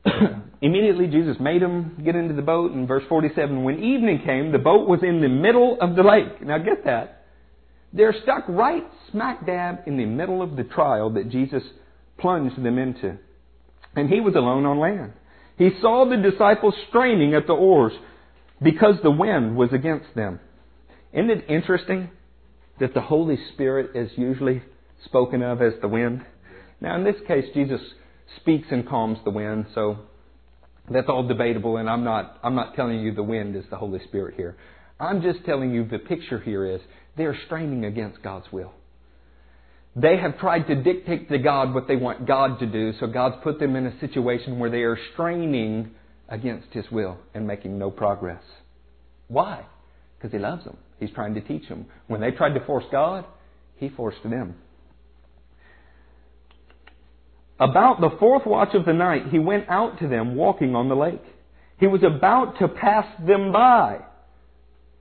[0.61, 2.71] Immediately, Jesus made them get into the boat.
[2.71, 6.41] In verse 47, when evening came, the boat was in the middle of the lake.
[6.41, 7.25] Now, get that.
[7.91, 11.63] They're stuck right smack dab in the middle of the trial that Jesus
[12.17, 13.17] plunged them into.
[13.97, 15.11] And he was alone on land.
[15.57, 17.91] He saw the disciples straining at the oars
[18.63, 20.39] because the wind was against them.
[21.11, 22.11] Isn't it interesting
[22.79, 24.61] that the Holy Spirit is usually
[25.05, 26.25] spoken of as the wind?
[26.79, 27.81] Now, in this case, Jesus
[28.41, 29.99] speaks and calms the wind, so
[30.89, 33.99] that's all debatable, and I'm not, I'm not telling you the wind is the Holy
[34.07, 34.57] Spirit here.
[34.99, 36.81] I'm just telling you the picture here is
[37.15, 38.73] they're straining against God's will.
[39.95, 43.35] They have tried to dictate to God what they want God to do, so God's
[43.43, 45.91] put them in a situation where they are straining
[46.29, 48.43] against His will and making no progress.
[49.27, 49.65] Why?
[50.17, 50.77] Because He loves them.
[50.99, 51.85] He's trying to teach them.
[52.07, 53.25] When they tried to force God,
[53.75, 54.55] He forced them.
[57.59, 60.95] About the fourth watch of the night, He went out to them walking on the
[60.95, 61.23] lake.
[61.79, 63.99] He was about to pass them by.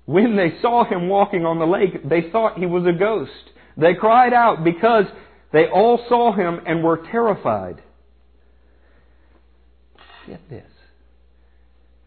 [0.05, 3.31] When they saw Him walking on the lake, they thought He was a ghost.
[3.77, 5.05] They cried out because
[5.53, 7.83] they all saw Him and were terrified.
[10.27, 10.76] Get this.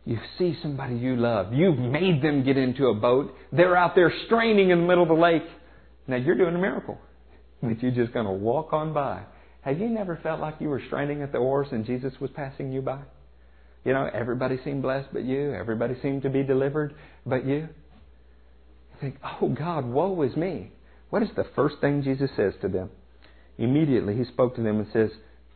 [0.05, 1.53] You see somebody you love.
[1.53, 3.33] You've made them get into a boat.
[3.51, 5.43] They're out there straining in the middle of the lake.
[6.07, 6.97] Now you're doing a miracle
[7.61, 9.23] that you're just going to walk on by.
[9.61, 12.71] Have you never felt like you were straining at the oars and Jesus was passing
[12.71, 13.01] you by?
[13.85, 15.53] You know, everybody seemed blessed but you.
[15.53, 16.95] Everybody seemed to be delivered
[17.25, 17.55] but you.
[17.55, 20.71] You think, oh God, woe is me.
[21.09, 22.89] What is the first thing Jesus says to them?
[23.57, 25.09] Immediately he spoke to them and says,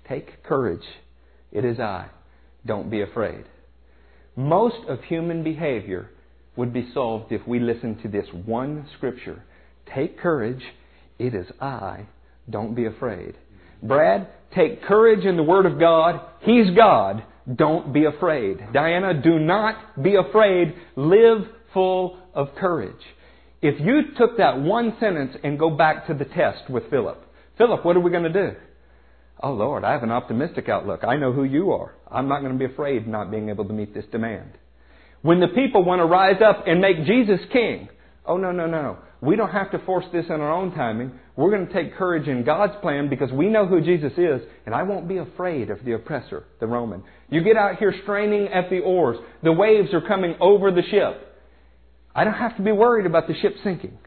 [0.07, 0.85] Take courage.
[1.51, 2.07] It is I.
[2.65, 3.45] Don't be afraid.
[4.35, 6.09] Most of human behavior
[6.55, 9.43] would be solved if we listened to this one scripture.
[9.93, 10.63] Take courage.
[11.19, 12.07] It is I.
[12.49, 13.35] Don't be afraid.
[13.81, 16.21] Brad, take courage in the Word of God.
[16.41, 17.23] He's God.
[17.55, 18.59] Don't be afraid.
[18.73, 20.73] Diana, do not be afraid.
[20.95, 22.95] Live full of courage.
[23.61, 27.23] If you took that one sentence and go back to the test with Philip,
[27.57, 28.55] Philip, what are we going to do?
[29.43, 31.03] Oh Lord, I have an optimistic outlook.
[31.03, 31.93] I know who you are.
[32.09, 34.51] I'm not going to be afraid not being able to meet this demand.
[35.21, 37.89] When the people want to rise up and make Jesus king,
[38.25, 38.97] oh no, no, no, no.
[39.19, 41.11] We don't have to force this in our own timing.
[41.35, 44.73] We're going to take courage in God's plan because we know who Jesus is, and
[44.73, 47.03] I won't be afraid of the oppressor, the Roman.
[47.29, 49.17] You get out here straining at the oars.
[49.43, 51.35] The waves are coming over the ship.
[52.15, 53.97] I don't have to be worried about the ship sinking.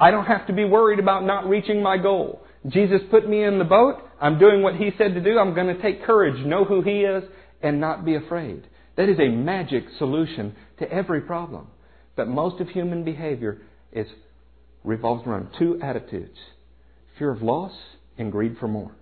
[0.00, 2.42] I don't have to be worried about not reaching my goal.
[2.68, 4.02] Jesus put me in the boat.
[4.20, 5.38] I'm doing what He said to do.
[5.38, 7.24] I'm going to take courage, know who He is,
[7.62, 8.66] and not be afraid.
[8.96, 11.68] That is a magic solution to every problem.
[12.16, 13.62] But most of human behavior
[13.92, 14.06] is
[14.84, 16.38] revolves around two attitudes
[17.18, 17.72] fear of loss
[18.18, 18.92] and greed for more.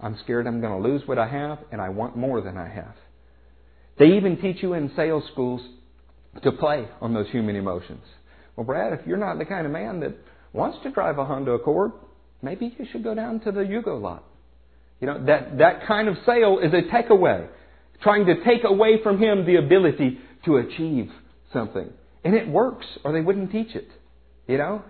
[0.00, 2.68] I'm scared I'm going to lose what I have, and I want more than I
[2.68, 2.94] have.
[3.98, 5.60] They even teach you in sales schools
[6.42, 8.02] to play on those human emotions.
[8.56, 10.16] Well, Brad, if you're not the kind of man that
[10.52, 11.92] wants to drive a Honda Accord,
[12.42, 14.24] maybe you should go down to the Yugo lot.
[15.00, 17.48] You know, that, that kind of sale is a takeaway,
[18.02, 21.10] trying to take away from him the ability to achieve
[21.52, 21.90] something.
[22.24, 23.88] And it works, or they wouldn't teach it.
[24.46, 24.82] You know?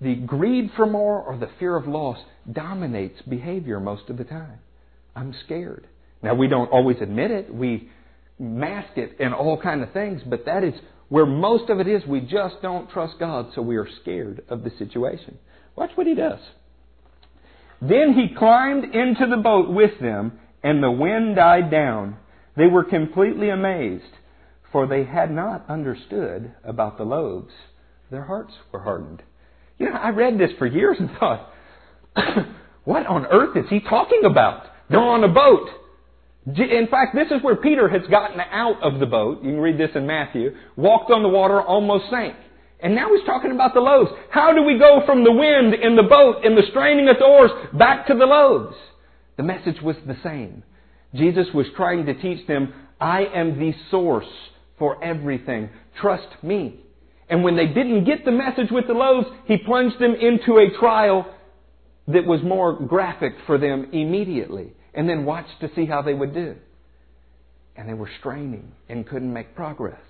[0.00, 2.18] The greed for more or the fear of loss
[2.50, 4.60] dominates behavior most of the time.
[5.16, 5.88] I'm scared.
[6.22, 7.52] Now, we don't always admit it.
[7.52, 7.90] We
[8.38, 10.74] mask it in all kind of things, but that is
[11.08, 12.06] where most of it is.
[12.06, 15.38] We just don't trust God, so we are scared of the situation.
[15.74, 16.38] Watch what he does.
[17.80, 22.16] Then he climbed into the boat with them, and the wind died down.
[22.56, 24.16] They were completely amazed,
[24.72, 27.52] for they had not understood about the loaves.
[28.10, 29.22] Their hearts were hardened.
[29.78, 31.50] You know, I read this for years and thought,
[32.84, 34.64] what on earth is he talking about?
[34.90, 35.68] They're on a boat.
[36.46, 39.42] In fact, this is where Peter has gotten out of the boat.
[39.44, 40.50] You can read this in Matthew.
[40.76, 42.34] Walked on the water, almost sank.
[42.80, 44.10] And now he's talking about the loaves.
[44.30, 47.24] How do we go from the wind in the boat and the straining at the
[47.24, 48.76] oars back to the loaves?
[49.36, 50.62] The message was the same.
[51.14, 54.26] Jesus was trying to teach them, I am the source
[54.78, 55.70] for everything.
[56.00, 56.80] Trust me.
[57.28, 60.78] And when they didn't get the message with the loaves, he plunged them into a
[60.78, 61.26] trial
[62.06, 66.32] that was more graphic for them immediately and then watched to see how they would
[66.32, 66.56] do.
[67.76, 70.00] And they were straining and couldn't make progress.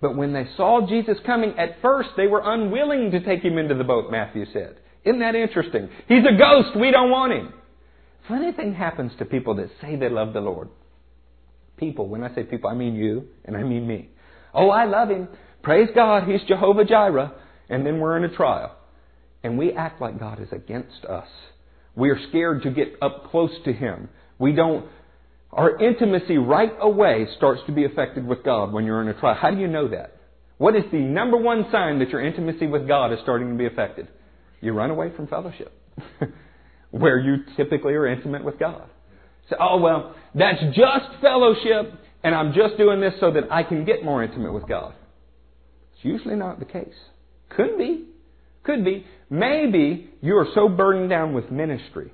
[0.00, 3.74] But when they saw Jesus coming, at first they were unwilling to take him into
[3.74, 4.76] the boat, Matthew said.
[5.04, 5.88] Isn't that interesting?
[6.08, 6.76] He's a ghost.
[6.78, 7.52] We don't want him.
[8.28, 10.68] Funny thing happens to people that say they love the Lord.
[11.76, 14.08] People, when I say people, I mean you and I mean me.
[14.52, 15.28] Oh, I love him.
[15.62, 17.32] Praise God, he's Jehovah Jireh.
[17.68, 18.76] And then we're in a trial.
[19.42, 21.28] And we act like God is against us.
[21.94, 24.08] We are scared to get up close to Him.
[24.38, 24.86] We don't,
[25.52, 29.36] our intimacy right away starts to be affected with God when you're in a trial.
[29.40, 30.16] How do you know that?
[30.58, 33.66] What is the number one sign that your intimacy with God is starting to be
[33.66, 34.08] affected?
[34.60, 35.72] You run away from fellowship,
[36.90, 38.88] where you typically are intimate with God.
[39.48, 43.84] So, oh well, that's just fellowship, and I'm just doing this so that I can
[43.84, 44.94] get more intimate with God.
[45.94, 46.94] It's usually not the case.
[47.48, 48.04] Could be.
[48.62, 49.06] Could be.
[49.30, 52.12] Maybe you are so burdened down with ministry.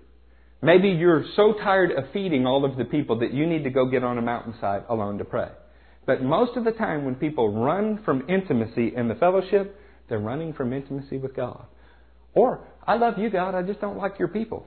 [0.63, 3.87] Maybe you're so tired of feeding all of the people that you need to go
[3.87, 5.49] get on a mountainside alone to pray.
[6.07, 9.79] But most of the time when people run from intimacy in the fellowship,
[10.09, 11.67] they're running from intimacy with God.
[12.33, 14.67] Or, I love you, God, I just don't like your people.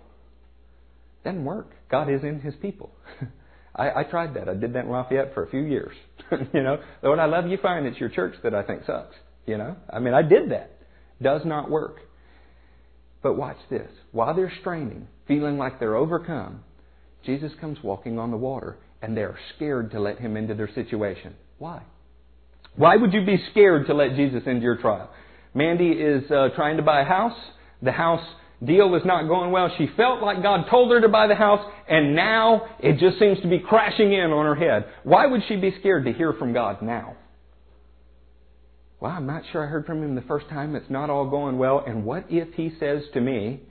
[1.24, 1.72] Doesn't work.
[1.90, 2.92] God is in His people.
[3.76, 4.50] I, I tried that.
[4.50, 5.94] I did that in Lafayette for a few years.
[6.54, 7.86] you know, Lord, I love you fine.
[7.86, 9.16] It's your church that I think sucks.
[9.46, 10.78] You know, I mean, I did that.
[11.22, 11.98] Does not work.
[13.22, 13.90] But watch this.
[14.12, 16.66] While they're straining, feeling like they're overcome,
[17.26, 21.36] Jesus comes walking on the water, and they're scared to let him into their situation.
[21.58, 21.84] Why?
[22.76, 25.10] Why would you be scared to let Jesus into your trial?
[25.54, 27.38] Mandy is uh, trying to buy a house.
[27.82, 28.26] The house
[28.66, 29.72] deal is not going well.
[29.78, 33.40] She felt like God told her to buy the house, and now it just seems
[33.42, 34.86] to be crashing in on her head.
[35.04, 37.16] Why would she be scared to hear from God now?
[39.00, 40.76] Well, I'm not sure I heard from him the first time.
[40.76, 41.84] It's not all going well.
[41.86, 43.62] And what if he says to me,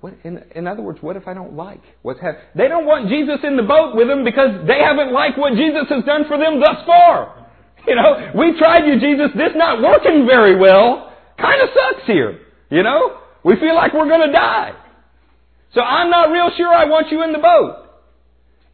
[0.00, 2.44] what, in, in other words, what if I don't like what's happening?
[2.54, 5.90] They don't want Jesus in the boat with them because they haven't liked what Jesus
[5.90, 7.48] has done for them thus far.
[7.86, 9.30] You know, we tried you, Jesus.
[9.34, 11.12] This not working very well.
[11.38, 12.40] Kind of sucks here.
[12.70, 14.72] You know, we feel like we're going to die.
[15.74, 17.86] So I'm not real sure I want you in the boat.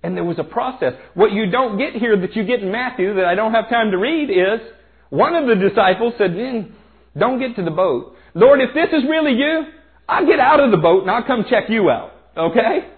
[0.03, 0.93] And there was a process.
[1.15, 3.91] What you don't get here that you get in Matthew that I don't have time
[3.91, 4.61] to read is
[5.09, 6.73] one of the disciples said, mm,
[7.17, 8.15] Don't get to the boat.
[8.35, 9.65] Lord, if this is really you,
[10.09, 12.13] I'll get out of the boat and I'll come check you out.
[12.37, 12.91] Okay?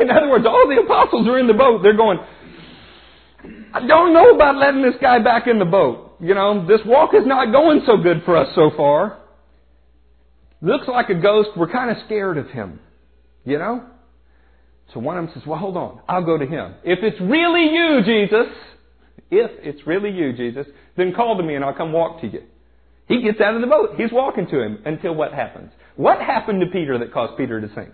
[0.00, 1.82] In other words, all the apostles are in the boat.
[1.82, 2.18] They're going,
[3.72, 6.16] I don't know about letting this guy back in the boat.
[6.20, 9.18] You know, this walk is not going so good for us so far.
[10.62, 11.50] Looks like a ghost.
[11.56, 12.80] We're kind of scared of him.
[13.44, 13.84] You know?
[14.94, 16.00] So one of them says, Well, hold on.
[16.08, 16.74] I'll go to him.
[16.84, 18.52] If it's really you, Jesus,
[19.30, 22.42] if it's really you, Jesus, then call to me and I'll come walk to you.
[23.06, 23.90] He gets out of the boat.
[23.96, 25.70] He's walking to him until what happens?
[25.96, 27.90] What happened to Peter that caused Peter to sink?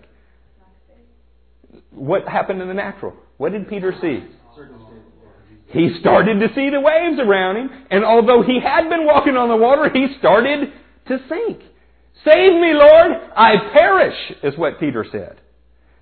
[1.91, 3.13] What happened in the natural?
[3.37, 4.23] What did Peter see?
[5.67, 9.49] He started to see the waves around him, and although he had been walking on
[9.49, 10.71] the water, he started
[11.07, 11.61] to sink.
[12.23, 13.11] Save me, Lord!
[13.35, 15.41] I perish, is what Peter said.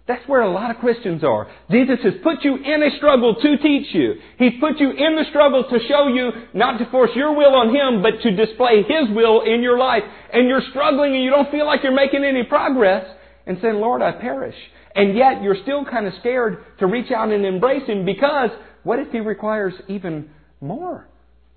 [0.08, 1.48] That's where a lot of Christians are.
[1.70, 4.16] Jesus has put you in a struggle to teach you.
[4.38, 7.70] He's put you in the struggle to show you not to force your will on
[7.70, 10.04] Him, but to display His will in your life.
[10.34, 13.06] And you're struggling and you don't feel like you're making any progress
[13.46, 14.56] and saying, Lord, I perish.
[14.96, 18.50] And yet you're still kind of scared to reach out and embrace Him because
[18.84, 21.08] what if He requires even more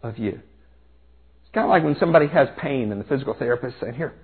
[0.02, 0.32] of you?
[0.32, 4.14] It's kind of like when somebody has pain and the physical therapist saying, here,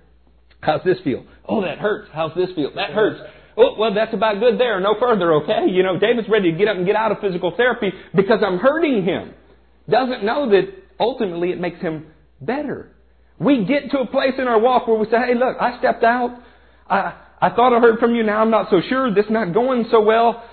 [0.61, 1.25] how's this feel?
[1.43, 2.09] Oh, that hurts.
[2.13, 2.71] How's this feel?
[2.75, 3.19] That hurts.
[3.57, 4.79] Oh, well, that's about good there.
[4.79, 5.69] No further, okay?
[5.69, 8.57] You know, David's ready to get up and get out of physical therapy because I'm
[8.57, 9.33] hurting him.
[9.89, 10.63] Doesn't know that
[10.99, 12.07] ultimately it makes him
[12.39, 12.91] better.
[13.39, 16.03] We get to a place in our walk where we say, hey, look, I stepped
[16.03, 16.39] out.
[16.89, 18.23] I, I thought I heard from you.
[18.23, 19.13] Now I'm not so sure.
[19.13, 20.47] This not going so well.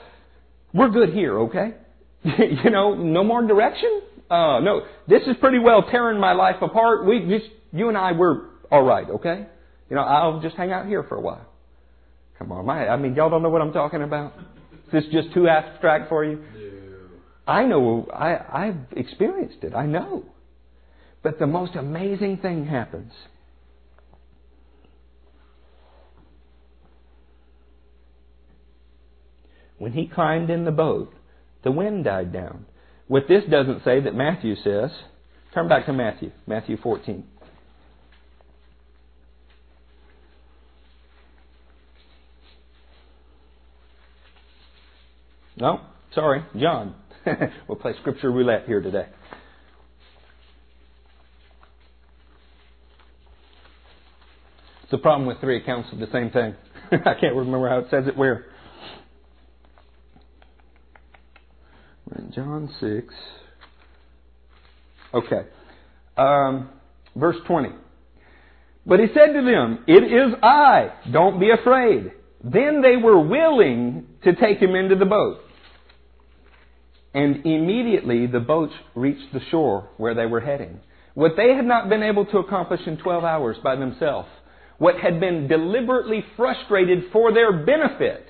[0.72, 1.74] We're good here, okay?
[2.24, 4.03] you know, no more direction?
[4.30, 7.07] Uh, no, this is pretty well tearing my life apart.
[7.07, 9.46] We just, you and I, we're alright, okay?
[9.88, 11.47] You know, I'll just hang out here for a while.
[12.39, 14.32] Come on, my, I mean, y'all don't know what I'm talking about?
[14.86, 16.36] Is this just too abstract for you?
[16.36, 17.53] No.
[17.53, 19.74] I know, I, I've experienced it.
[19.74, 20.24] I know.
[21.22, 23.12] But the most amazing thing happens.
[29.78, 31.12] When he climbed in the boat,
[31.64, 32.66] the wind died down.
[33.09, 34.91] What this doesn't say that Matthew says,
[35.55, 37.24] turn back to Matthew, Matthew 14.
[45.61, 45.80] No,
[46.14, 46.94] sorry, John.
[47.68, 49.06] we'll play scripture roulette here today.
[54.82, 56.54] It's the problem with three accounts of the same thing.
[56.92, 58.46] I can't remember how it says it where.
[62.06, 63.14] We're in John 6.
[65.12, 65.42] Okay.
[66.16, 66.70] Um,
[67.16, 67.70] verse 20.
[68.86, 70.92] But he said to them, It is I.
[71.12, 72.12] Don't be afraid.
[72.42, 75.40] Then they were willing to take him into the boat.
[77.14, 80.80] And immediately the boats reached the shore where they were heading.
[81.14, 84.28] What they had not been able to accomplish in 12 hours by themselves,
[84.78, 88.24] what had been deliberately frustrated for their benefit,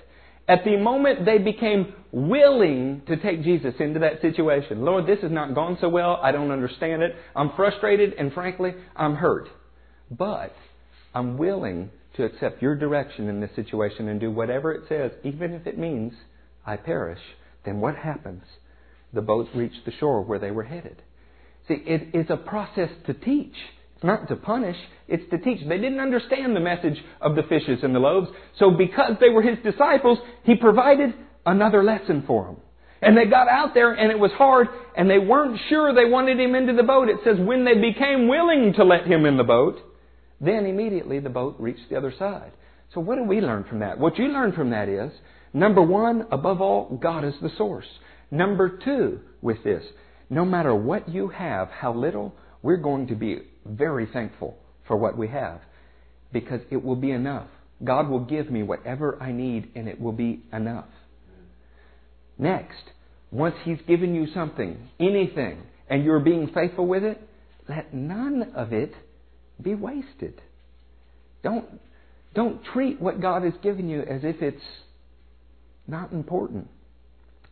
[0.48, 4.82] at the moment they became willing to take Jesus into that situation.
[4.82, 6.18] Lord, this has not gone so well.
[6.22, 7.14] I don't understand it.
[7.36, 9.48] I'm frustrated and frankly, I'm hurt.
[10.10, 10.54] But
[11.14, 15.52] I'm willing to accept your direction in this situation and do whatever it says, even
[15.52, 16.14] if it means
[16.64, 17.20] I perish.
[17.64, 18.44] Then what happens?
[19.12, 21.02] The boat reached the shore where they were headed.
[21.66, 23.54] See, it is a process to teach.
[23.94, 24.76] It's not to punish,
[25.08, 25.66] it's to teach.
[25.68, 28.28] They didn't understand the message of the fishes and the loaves,
[28.58, 32.56] so because they were his disciples, he provided another lesson for them.
[33.02, 36.38] And they got out there and it was hard and they weren't sure they wanted
[36.38, 37.08] him into the boat.
[37.08, 39.78] It says when they became willing to let him in the boat,
[40.40, 42.52] then immediately the boat reached the other side.
[42.94, 43.98] So what do we learn from that?
[43.98, 45.12] What you learn from that is,
[45.52, 47.86] number one, above all, God is the source.
[48.30, 49.82] Number two, with this,
[50.30, 55.16] no matter what you have, how little, we're going to be very thankful for what
[55.16, 55.60] we have
[56.32, 57.48] because it will be enough.
[57.82, 60.88] God will give me whatever I need and it will be enough.
[62.36, 62.82] Next,
[63.30, 67.20] once He's given you something, anything, and you're being faithful with it,
[67.68, 68.92] let none of it
[69.60, 70.40] be wasted.
[71.42, 71.66] Don't,
[72.34, 74.62] don't treat what God has given you as if it's
[75.86, 76.68] not important.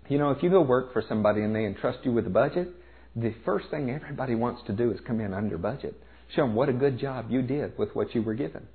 [0.09, 2.69] You know, if you go work for somebody and they entrust you with a budget,
[3.17, 6.01] the first thing everybody wants to do is come in under budget.
[6.35, 8.67] Show them what a good job you did with what you were given.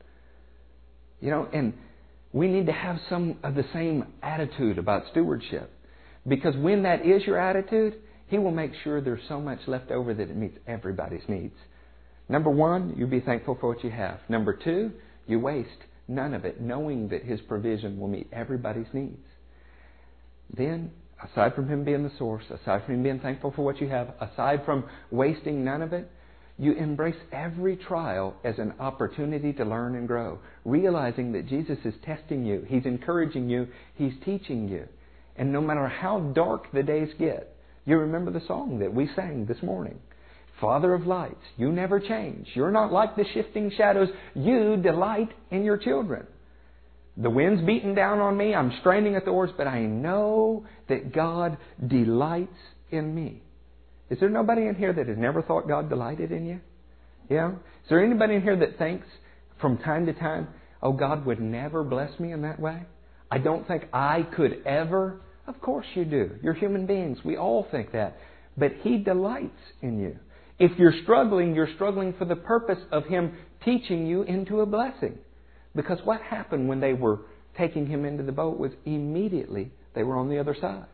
[1.21, 1.73] You know, and
[2.33, 5.71] we need to have some of the same attitude about stewardship.
[6.27, 7.95] Because when that is your attitude,
[8.27, 11.55] He will make sure there's so much left over that it meets everybody's needs.
[12.29, 14.19] Number one, you be thankful for what you have.
[14.29, 14.91] Number two,
[15.27, 15.69] you waste
[16.07, 19.17] none of it, knowing that His provision will meet everybody's needs.
[20.55, 20.91] Then
[21.29, 24.13] aside from Him being the source, aside from Him being thankful for what you have,
[24.19, 26.09] aside from wasting none of it,
[26.57, 31.93] you embrace every trial as an opportunity to learn and grow, realizing that Jesus is
[32.05, 34.87] testing you, He's encouraging you, He's teaching you.
[35.35, 37.55] And no matter how dark the days get,
[37.85, 39.99] you remember the song that we sang this morning.
[40.59, 42.47] Father of lights, you never change.
[42.53, 44.09] You're not like the shifting shadows.
[44.35, 46.27] You delight in your children.
[47.17, 48.55] The wind's beating down on me.
[48.55, 52.57] I'm straining at the oars, but I know that God delights
[52.89, 53.41] in me.
[54.09, 56.59] Is there nobody in here that has never thought God delighted in you?
[57.29, 57.51] Yeah?
[57.51, 59.07] Is there anybody in here that thinks
[59.59, 60.47] from time to time,
[60.81, 62.83] oh, God would never bless me in that way?
[63.29, 65.21] I don't think I could ever.
[65.47, 66.31] Of course you do.
[66.41, 67.19] You're human beings.
[67.23, 68.17] We all think that.
[68.57, 70.17] But He delights in you.
[70.59, 73.33] If you're struggling, you're struggling for the purpose of Him
[73.63, 75.17] teaching you into a blessing.
[75.75, 77.19] Because what happened when they were
[77.57, 80.85] taking him into the boat was immediately they were on the other side.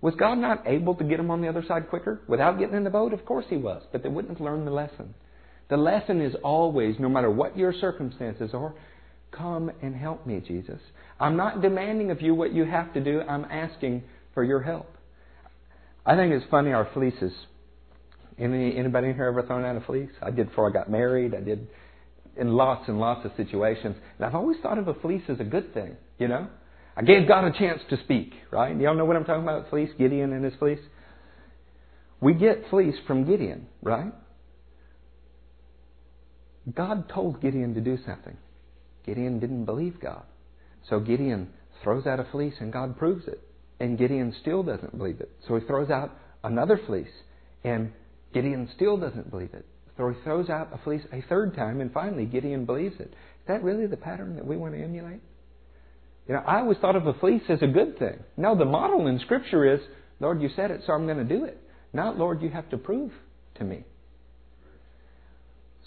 [0.00, 2.84] Was God not able to get them on the other side quicker without getting in
[2.84, 3.12] the boat?
[3.12, 5.14] Of course He was, but they wouldn't have learned the lesson.
[5.70, 8.74] The lesson is always, no matter what your circumstances are,
[9.30, 10.80] come and help me, Jesus.
[11.20, 14.02] I'm not demanding of you what you have to do, I'm asking
[14.34, 14.92] for your help.
[16.04, 17.32] I think it's funny our fleeces.
[18.38, 20.10] Any, anybody in here ever thrown out a fleece?
[20.20, 21.34] I did before I got married.
[21.34, 21.68] I did
[22.36, 23.96] in lots and lots of situations.
[24.18, 26.48] And I've always thought of a fleece as a good thing, you know?
[26.96, 28.78] I gave God a chance to speak, right?
[28.78, 30.80] Y'all know what I'm talking about, fleece, Gideon and his fleece?
[32.20, 34.12] We get fleece from Gideon, right?
[36.74, 38.36] God told Gideon to do something.
[39.04, 40.22] Gideon didn't believe God.
[40.88, 41.48] So Gideon
[41.82, 43.40] throws out a fleece and God proves it.
[43.80, 45.30] And Gideon still doesn't believe it.
[45.48, 47.08] So he throws out another fleece
[47.64, 47.92] and
[48.32, 49.66] Gideon still doesn't believe it.
[49.96, 53.08] So he throws out a fleece a third time and finally Gideon believes it.
[53.08, 55.20] Is that really the pattern that we want to emulate?
[56.28, 58.18] You know, I always thought of a fleece as a good thing.
[58.36, 59.80] No, the model in Scripture is,
[60.20, 61.58] Lord, you said it, so I'm going to do it.
[61.92, 63.10] Not, Lord, you have to prove
[63.56, 63.84] to me.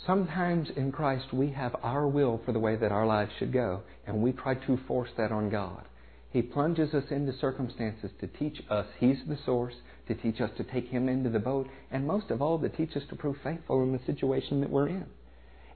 [0.06, 3.82] Sometimes in Christ we have our will for the way that our lives should go,
[4.06, 5.84] and we try to force that on God.
[6.32, 9.74] He plunges us into circumstances to teach us He's the source,
[10.08, 12.96] to teach us to take Him into the boat, and most of all, to teach
[12.96, 15.06] us to prove faithful in the situation that we're in.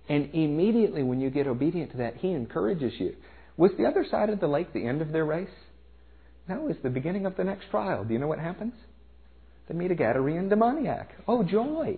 [0.07, 3.15] And immediately when you get obedient to that, He encourages you.
[3.57, 5.49] Was the other side of the lake the end of their race?
[6.47, 8.03] No, it's the beginning of the next trial.
[8.03, 8.73] Do you know what happens?
[9.67, 11.09] They meet a Gadarene demoniac.
[11.27, 11.97] Oh, joy!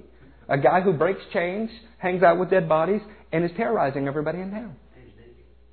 [0.50, 1.70] A guy who breaks chains,
[2.00, 3.02] hangs out with dead bodies,
[3.32, 4.76] and is terrorizing everybody in town.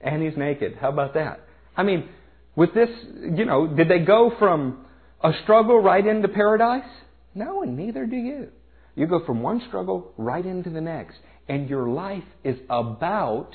[0.00, 0.76] And he's naked.
[0.80, 1.40] How about that?
[1.76, 2.08] I mean,
[2.54, 2.88] with this,
[3.36, 4.84] you know, did they go from
[5.22, 6.88] a struggle right into paradise?
[7.34, 8.48] No, and neither do you.
[8.94, 11.16] You go from one struggle right into the next.
[11.48, 13.50] And your life is about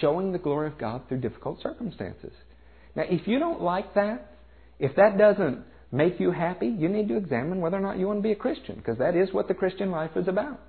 [0.00, 2.32] showing the glory of God through difficult circumstances.
[2.94, 4.36] Now, if you don't like that,
[4.78, 8.18] if that doesn't make you happy, you need to examine whether or not you want
[8.18, 10.60] to be a Christian, because that is what the Christian life is about.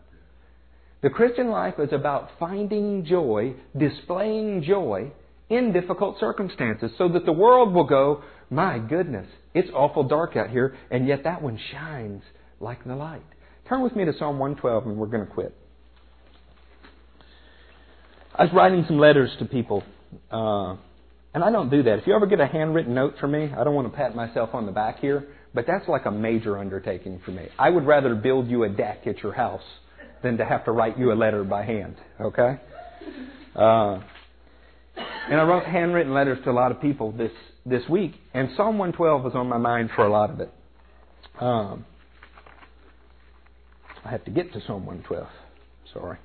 [1.01, 5.11] The Christian life is about finding joy, displaying joy
[5.49, 8.23] in difficult circumstances, so that the world will go,
[8.53, 9.25] My goodness,
[9.55, 12.21] it's awful dark out here, and yet that one shines
[12.59, 13.23] like the light.
[13.67, 15.55] Turn with me to Psalm 112, and we're going to quit.
[18.35, 19.83] I was writing some letters to people,
[20.31, 20.75] uh,
[21.33, 21.97] and I don't do that.
[21.99, 24.51] If you ever get a handwritten note from me, I don't want to pat myself
[24.53, 25.25] on the back here,
[25.55, 27.47] but that's like a major undertaking for me.
[27.57, 29.63] I would rather build you a deck at your house
[30.21, 31.95] than to have to write you a letter by hand.
[32.21, 32.59] Okay?
[33.55, 33.99] Uh,
[34.95, 37.31] and I wrote handwritten letters to a lot of people this
[37.65, 40.51] this week, and Psalm 112 was on my mind for a lot of it.
[41.39, 41.85] Um,
[44.03, 45.27] I have to get to Psalm 112.
[45.93, 46.17] Sorry.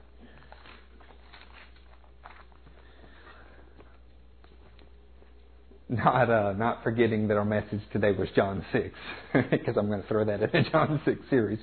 [5.88, 8.94] not uh, not forgetting that our message today was John six,
[9.50, 11.58] because I'm going to throw that in the John six series.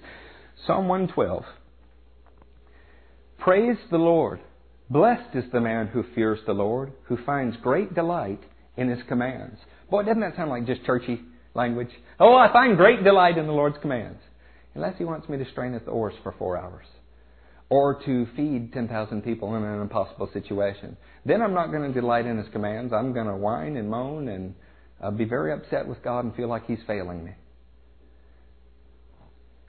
[0.65, 1.43] Psalm one twelve.
[3.37, 4.39] Praise the Lord.
[4.89, 8.41] Blessed is the man who fears the Lord, who finds great delight
[8.77, 9.57] in his commands.
[9.89, 11.21] Boy, doesn't that sound like just churchy
[11.53, 11.89] language?
[12.19, 14.19] Oh, I find great delight in the Lord's commands.
[14.73, 16.85] Unless he wants me to strain at the oars for four hours
[17.69, 20.95] or to feed 10,000 people in an impossible situation.
[21.25, 22.93] Then I'm not going to delight in His commands.
[22.93, 24.55] I'm going to whine and moan and
[25.01, 27.31] uh, be very upset with God and feel like He's failing me.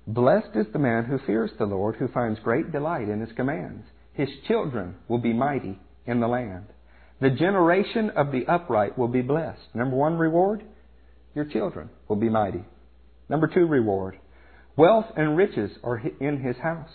[0.07, 3.85] Blessed is the man who fears the Lord, who finds great delight in His commands.
[4.13, 6.67] His children will be mighty in the land.
[7.21, 9.75] The generation of the upright will be blessed.
[9.75, 10.62] Number one reward,
[11.35, 12.64] your children will be mighty.
[13.29, 14.19] Number two reward,
[14.77, 16.91] wealth and riches are in his house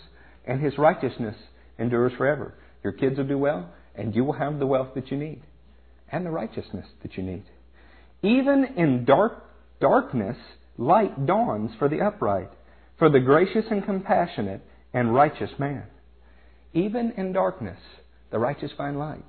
[0.46, 1.36] and his righteousness
[1.78, 2.54] endures forever.
[2.82, 5.42] Your kids will do well, and you will have the wealth that you need
[6.10, 7.44] and the righteousness that you need.
[8.22, 9.44] Even in dark
[9.80, 10.36] darkness,
[10.76, 12.50] light dawns for the upright,
[12.98, 14.60] for the gracious and compassionate
[14.92, 15.84] and righteous man.
[16.72, 17.78] Even in darkness,
[18.30, 19.24] the righteous find light.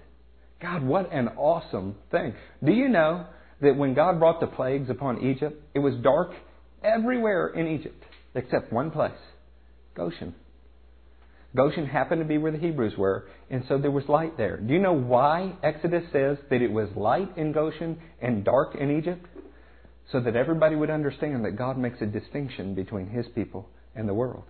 [0.64, 2.34] God, what an awesome thing.
[2.64, 3.26] Do you know
[3.62, 6.32] that when God brought the plagues upon Egypt, it was dark
[6.82, 8.02] everywhere in Egypt
[8.34, 9.12] except one place
[9.94, 10.34] Goshen.
[11.54, 14.58] Goshen happened to be where the Hebrews were, and so there was light there.
[14.58, 18.98] Do you know why Exodus says that it was light in Goshen and dark in
[18.98, 19.26] Egypt?
[20.14, 24.14] So that everybody would understand that God makes a distinction between His people and the
[24.14, 24.44] world.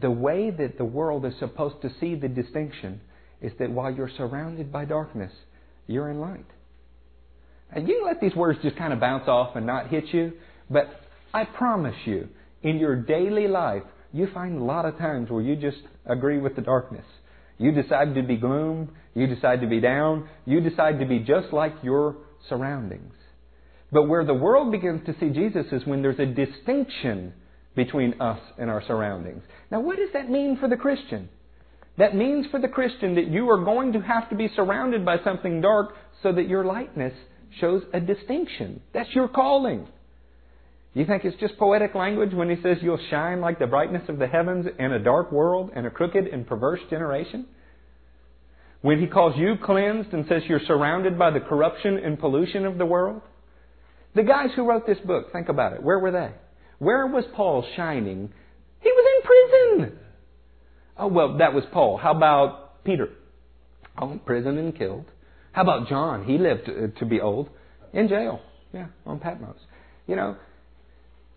[0.00, 3.00] The way that the world is supposed to see the distinction
[3.44, 5.32] is that while you're surrounded by darkness,
[5.86, 6.46] you're in light.
[7.70, 10.32] And you let these words just kind of bounce off and not hit you,
[10.70, 10.88] but
[11.34, 12.28] I promise you,
[12.62, 13.82] in your daily life,
[14.12, 17.04] you find a lot of times where you just agree with the darkness.
[17.58, 18.90] You decide to be gloom.
[19.14, 20.28] You decide to be down.
[20.46, 22.16] You decide to be just like your
[22.48, 23.12] surroundings.
[23.92, 27.34] But where the world begins to see Jesus is when there's a distinction
[27.76, 29.42] between us and our surroundings.
[29.70, 31.28] Now, what does that mean for the Christian?
[31.96, 35.18] That means for the Christian that you are going to have to be surrounded by
[35.22, 37.12] something dark so that your lightness
[37.60, 38.80] shows a distinction.
[38.92, 39.86] That's your calling.
[40.94, 44.18] You think it's just poetic language when he says you'll shine like the brightness of
[44.18, 47.46] the heavens in a dark world and a crooked and perverse generation?
[48.80, 52.78] When he calls you cleansed and says you're surrounded by the corruption and pollution of
[52.78, 53.22] the world?
[54.14, 55.82] The guys who wrote this book, think about it.
[55.82, 56.30] Where were they?
[56.78, 58.32] Where was Paul shining?
[58.80, 59.98] He was in prison.
[60.96, 61.96] Oh, well, that was Paul.
[61.96, 63.08] How about Peter?
[63.98, 65.06] Oh, prison and killed.
[65.52, 66.24] How about John?
[66.24, 67.48] He lived to, to be old.
[67.92, 68.40] In jail.
[68.72, 69.56] Yeah, on Patmos.
[70.06, 70.36] You know,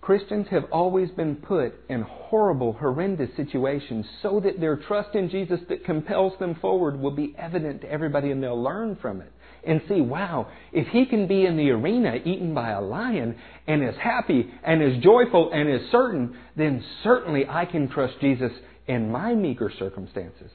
[0.02, 5.60] Christians have always been put in horrible, horrendous situations so that their trust in Jesus
[5.70, 9.32] that compels them forward will be evident to everybody and they'll learn from it
[9.66, 13.36] and see, wow, if he can be in the arena eaten by a lion
[13.68, 18.52] and is happy and is joyful and is certain, then certainly I can trust Jesus
[18.88, 20.52] in my meager circumstances.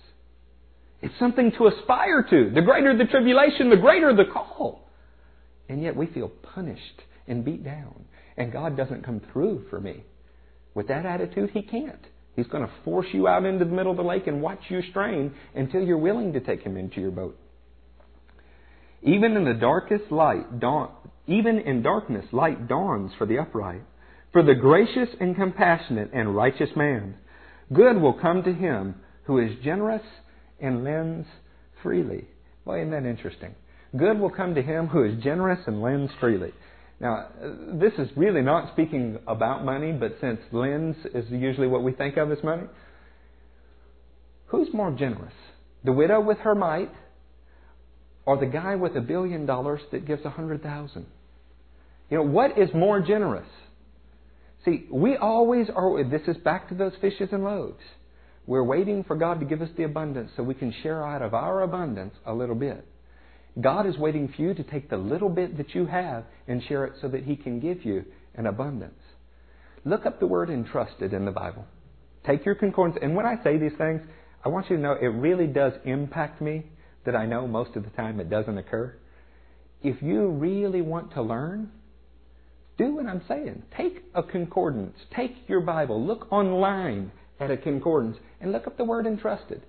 [1.01, 2.51] It's something to aspire to.
[2.55, 4.89] The greater the tribulation, the greater the call.
[5.69, 8.05] And yet we feel punished and beat down
[8.37, 10.05] and God doesn't come through for me.
[10.75, 12.05] With that attitude, He can't.
[12.35, 14.81] He's going to force you out into the middle of the lake and watch you
[14.91, 17.39] strain until you're willing to take Him into your boat.
[19.03, 20.91] Even in the darkest light, dawn,
[21.27, 23.83] even in darkness, light dawns for the upright.
[24.33, 27.17] For the gracious and compassionate and righteous man,
[27.73, 30.03] good will come to him who is generous
[30.61, 31.27] and lends
[31.83, 32.27] freely.
[32.65, 33.55] Boy, isn't that interesting?
[33.97, 36.53] Good will come to him who is generous and lends freely.
[37.01, 37.29] Now,
[37.75, 42.17] this is really not speaking about money, but since lends is usually what we think
[42.17, 42.63] of as money,
[44.47, 45.35] who's more generous?
[45.85, 46.93] The widow with her mite
[48.25, 51.07] or the guy with a billion dollars that gives a hundred thousand?
[52.09, 53.49] You know, what is more generous?
[54.65, 57.83] See, we always are, this is back to those fishes and loaves.
[58.47, 61.35] We're waiting for God to give us the abundance so we can share out of
[61.35, 62.87] our abundance a little bit.
[63.61, 66.85] God is waiting for you to take the little bit that you have and share
[66.85, 68.05] it so that He can give you
[68.35, 68.99] an abundance.
[69.85, 71.67] Look up the word entrusted in the Bible.
[72.27, 72.99] Take your concordance.
[73.03, 74.01] And when I say these things,
[74.45, 76.65] I want you to know it really does impact me
[77.05, 78.95] that I know most of the time it doesn't occur.
[79.83, 81.71] If you really want to learn,
[82.83, 83.63] do what I'm saying.
[83.77, 84.97] Take a concordance.
[85.15, 86.05] Take your Bible.
[86.05, 89.63] Look online at a concordance and look up the word entrusted.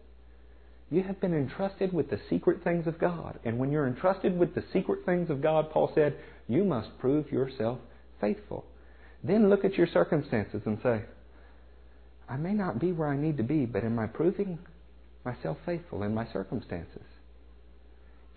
[0.89, 3.39] You have been entrusted with the secret things of God.
[3.45, 6.16] And when you're entrusted with the secret things of God, Paul said,
[6.47, 7.80] you must prove yourself
[8.20, 8.66] faithful.
[9.24, 11.01] Then look at your circumstances and say,
[12.28, 14.59] I may not be where I need to be, but am I proving
[15.26, 17.03] myself faithful in my circumstances?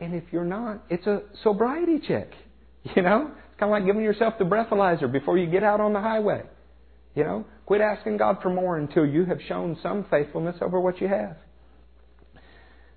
[0.00, 2.28] And if you're not, it's a sobriety check.
[2.94, 3.32] You know?
[3.58, 6.42] Kind of like giving yourself the breathalyzer before you get out on the highway.
[7.14, 7.44] You know?
[7.64, 11.36] Quit asking God for more until you have shown some faithfulness over what you have.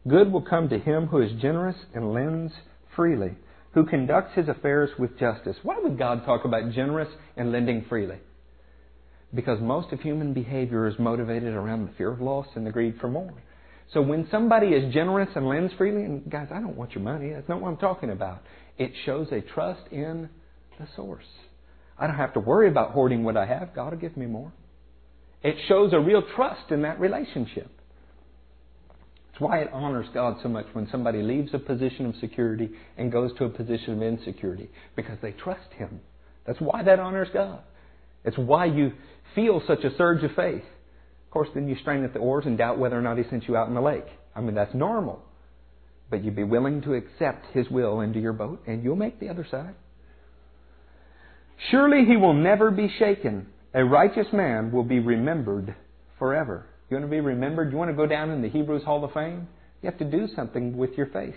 [0.08, 2.54] Good will come to him who is generous and lends
[2.96, 3.36] freely,
[3.74, 5.56] who conducts his affairs with justice.
[5.64, 8.18] Why would God talk about generous and lending freely?
[9.34, 12.96] Because most of human behavior is motivated around the fear of loss and the greed
[13.00, 13.34] for more.
[13.94, 17.32] So when somebody is generous and lends freely, and guys, I don't want your money.
[17.32, 18.44] That's not what I'm talking about.
[18.78, 20.30] It shows a trust in
[20.80, 21.26] the source.
[21.98, 23.76] I don't have to worry about hoarding what I have.
[23.76, 24.52] God will give me more.
[25.44, 27.70] It shows a real trust in that relationship.
[29.32, 33.12] It's why it honors God so much when somebody leaves a position of security and
[33.12, 36.02] goes to a position of insecurity because they trust Him.
[36.46, 37.62] That's why that honors God.
[38.26, 38.92] It's why you
[39.36, 40.64] feel such a surge of faith.
[41.26, 43.48] Of course, then you strain at the oars and doubt whether or not He sent
[43.48, 44.08] you out in the lake.
[44.36, 45.24] I mean, that's normal.
[46.10, 49.30] But you'd be willing to accept His will into your boat, and you'll make the
[49.30, 49.76] other side.
[51.70, 53.48] Surely He will never be shaken.
[53.74, 55.76] A righteous man will be remembered
[56.18, 56.66] forever.
[56.90, 57.72] You want to be remembered?
[57.72, 59.48] You want to go down in the Hebrews Hall of Fame?
[59.82, 61.36] You have to do something with your faith.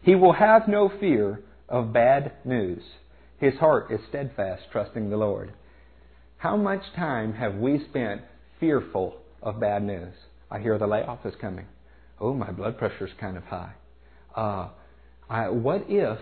[0.00, 2.82] He will have no fear of bad news.
[3.38, 5.52] His heart is steadfast, trusting the Lord.
[6.38, 8.22] How much time have we spent
[8.58, 10.14] fearful of bad news?
[10.50, 11.66] I hear the layoff is coming.
[12.20, 13.74] Oh, my blood pressure's kind of high.
[14.34, 14.68] Uh,
[15.28, 16.18] I, what if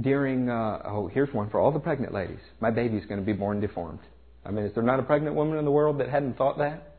[0.00, 2.40] during, uh, oh, here's one for all the pregnant ladies.
[2.60, 4.00] My baby's going to be born deformed.
[4.44, 6.98] I mean, is there not a pregnant woman in the world that hadn't thought that?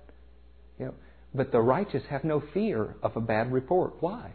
[0.80, 0.94] You know,
[1.34, 3.96] but the righteous have no fear of a bad report.
[4.00, 4.32] Why?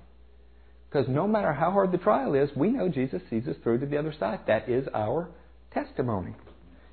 [0.88, 3.86] Because no matter how hard the trial is, we know Jesus sees us through to
[3.86, 4.40] the other side.
[4.46, 5.30] That is our
[5.72, 6.34] testimony.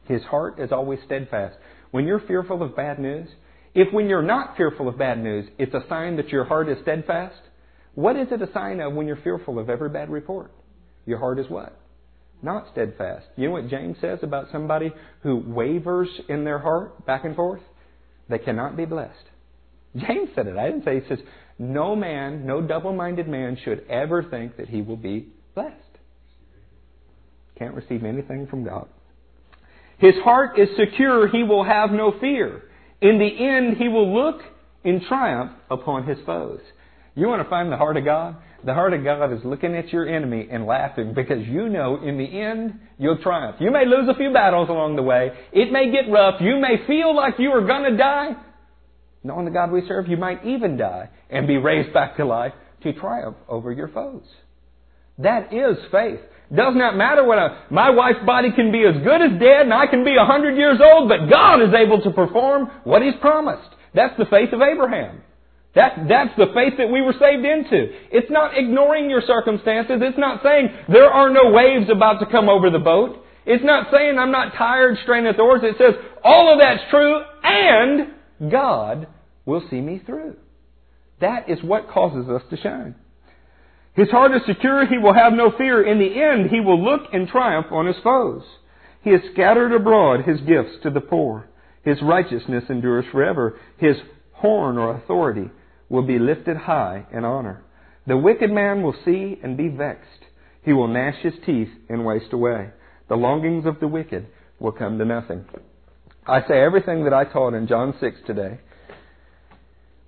[0.05, 1.57] His heart is always steadfast.
[1.91, 3.28] when you're fearful of bad news,
[3.74, 6.78] if when you're not fearful of bad news, it's a sign that your heart is
[6.82, 7.39] steadfast,
[7.95, 10.51] what is it a sign of when you're fearful of every bad report?
[11.08, 11.76] Your heart is what?
[12.43, 13.26] Not steadfast.
[13.36, 14.91] You know what James says about somebody
[15.24, 17.62] who wavers in their heart back and forth?
[18.30, 19.14] They cannot be blessed.
[19.95, 20.58] James said it.
[20.58, 20.99] I didn't say.
[20.99, 21.20] He says,
[21.58, 25.74] no man, no double-minded man should ever think that he will be blessed.
[27.58, 28.88] Can't receive anything from God.
[29.97, 31.28] His heart is secure.
[31.28, 32.62] He will have no fear.
[33.01, 34.41] In the end, he will look
[34.84, 36.60] in triumph upon his foes.
[37.16, 38.36] You want to find the heart of God?
[38.64, 42.18] The heart of God is looking at your enemy and laughing because you know in
[42.18, 43.58] the end you'll triumph.
[43.60, 45.32] You may lose a few battles along the way.
[45.53, 46.41] It may get rough.
[46.41, 48.32] You may feel like you are going to die.
[49.24, 52.53] Knowing the God we serve, you might even die and be raised back to life
[52.84, 54.24] to triumph over your foes.
[55.20, 56.20] That is faith.
[56.53, 59.74] Does not matter what a, my wife's body can be as good as dead and
[59.74, 63.16] I can be a hundred years old, but God is able to perform what He's
[63.20, 63.70] promised.
[63.93, 65.22] That's the faith of Abraham.
[65.78, 67.93] That, that's the faith that we were saved into.
[68.09, 69.97] It's not ignoring your circumstances.
[70.01, 73.23] It's not saying there are no waves about to come over the boat.
[73.45, 75.61] It's not saying I'm not tired straining at the oars.
[75.61, 79.05] It says all of that's true and God
[79.45, 80.38] will see me through.
[81.21, 82.95] That is what causes us to shine.
[83.93, 84.88] His heart is secure.
[84.88, 85.84] He will have no fear.
[85.84, 88.41] In the end, he will look in triumph on his foes.
[89.03, 91.47] He has scattered abroad his gifts to the poor.
[91.84, 93.59] His righteousness endures forever.
[93.78, 93.97] His
[94.34, 95.51] horn or authority
[95.89, 97.63] will be lifted high in honor.
[98.05, 100.25] The wicked man will see and be vexed.
[100.63, 102.69] He will gnash his teeth and waste away.
[103.09, 104.27] The longings of the wicked
[104.59, 105.45] will come to nothing.
[106.25, 108.59] I say everything that I taught in John 6 today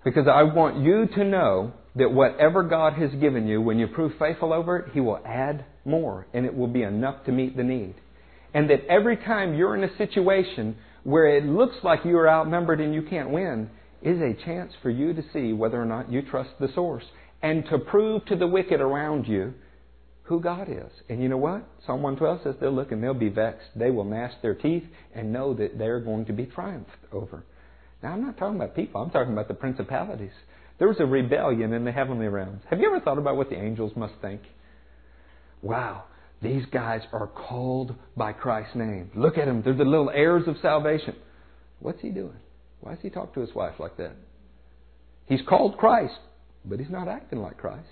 [0.03, 4.13] because I want you to know that whatever God has given you, when you prove
[4.19, 7.63] faithful over it, He will add more and it will be enough to meet the
[7.63, 7.95] need.
[8.53, 12.82] And that every time you're in a situation where it looks like you are outnumbered
[12.82, 13.69] and you can't win,
[14.02, 17.04] is a chance for you to see whether or not you trust the source
[17.41, 19.54] and to prove to the wicked around you
[20.24, 20.91] who God is.
[21.10, 21.68] And you know what?
[21.86, 23.68] Psalm 112 says they'll look and they'll be vexed.
[23.76, 24.84] They will gnash their teeth
[25.16, 27.43] and know that they're going to be triumphed over.
[28.04, 29.02] Now, I'm not talking about people.
[29.02, 30.32] I'm talking about the principalities.
[30.78, 32.62] There was a rebellion in the heavenly realms.
[32.70, 34.41] Have you ever thought about what the angels must think?
[35.62, 36.04] Wow,
[36.41, 39.12] these guys are called by Christ's name.
[39.16, 39.62] Look at them.
[39.62, 41.16] They're the little heirs of salvation.
[41.80, 42.38] What's he doing?
[42.82, 44.13] Why does he talk to his wife like that?
[45.25, 46.19] He's called Christ,
[46.65, 47.88] but he's not acting like Christ.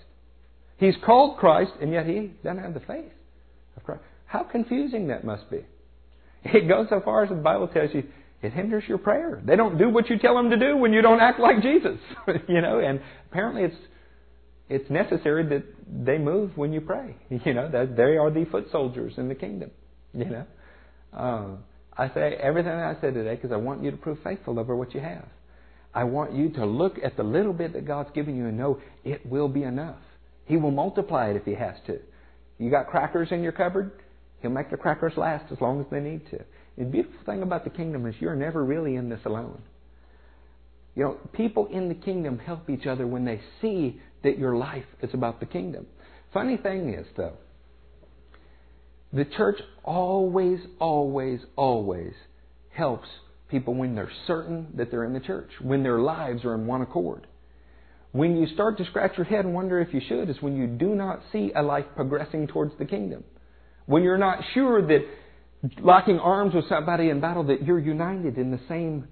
[0.78, 3.12] He's called Christ, and yet he doesn't have the faith
[3.76, 4.02] of Christ.
[4.26, 5.60] How confusing that must be.
[6.44, 8.04] It goes so far as the Bible tells you
[8.42, 9.42] it hinders your prayer.
[9.44, 11.98] They don't do what you tell them to do when you don't act like Jesus.
[12.48, 13.76] you know, and apparently it's
[14.68, 15.64] it's necessary that
[16.04, 17.16] they move when you pray.
[17.44, 19.70] You know, that they are the foot soldiers in the kingdom.
[20.14, 20.46] You know,
[21.12, 21.58] um,
[21.98, 24.94] I say everything I said today because I want you to prove faithful over what
[24.94, 25.26] you have.
[25.92, 28.80] I want you to look at the little bit that God's given you and know
[29.04, 29.98] it will be enough.
[30.44, 31.98] He will multiply it if He has to.
[32.58, 33.90] You got crackers in your cupboard?
[34.40, 36.38] He'll make the crackers last as long as they need to.
[36.76, 39.60] The beautiful thing about the kingdom is you're never really in this alone.
[40.94, 44.86] You know, people in the kingdom help each other when they see that your life
[45.02, 45.86] is about the kingdom.
[46.32, 47.36] Funny thing is, though,
[49.12, 52.12] the church always, always, always
[52.70, 53.08] helps
[53.50, 56.82] people when they're certain that they're in the church, when their lives are in one
[56.82, 57.26] accord.
[58.12, 60.66] When you start to scratch your head and wonder if you should, is when you
[60.66, 63.24] do not see a life progressing towards the kingdom.
[63.86, 65.06] When you're not sure that
[65.80, 69.08] locking arms with somebody in battle that you're united in the same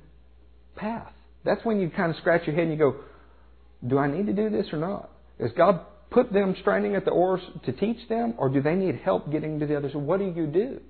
[0.77, 1.13] path.
[1.45, 2.97] That's when you kind of scratch your head and you go,
[3.87, 5.11] do I need to do this or not?
[5.41, 5.81] Has God
[6.11, 9.59] put them straining at the oars to teach them, or do they need help getting
[9.61, 10.03] to the other side?
[10.03, 10.81] What do you do?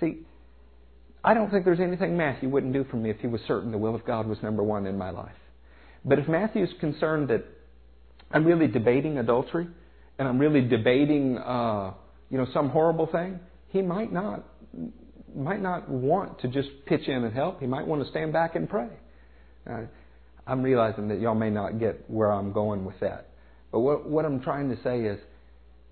[0.00, 0.18] See,
[1.24, 3.78] I don't think there's anything Matthew wouldn't do for me if he was certain the
[3.78, 5.34] will of God was number one in my life.
[6.04, 7.44] But if Matthew's concerned that
[8.30, 9.66] I'm really debating adultery
[10.18, 11.94] and I'm really debating, uh,
[12.30, 14.44] you know, some horrible thing, he might not
[15.34, 17.60] might not want to just pitch in and help.
[17.60, 18.88] He might want to stand back and pray.
[19.68, 19.82] Uh,
[20.46, 23.30] I'm realizing that y'all may not get where I'm going with that.
[23.76, 25.18] But what, what I'm trying to say is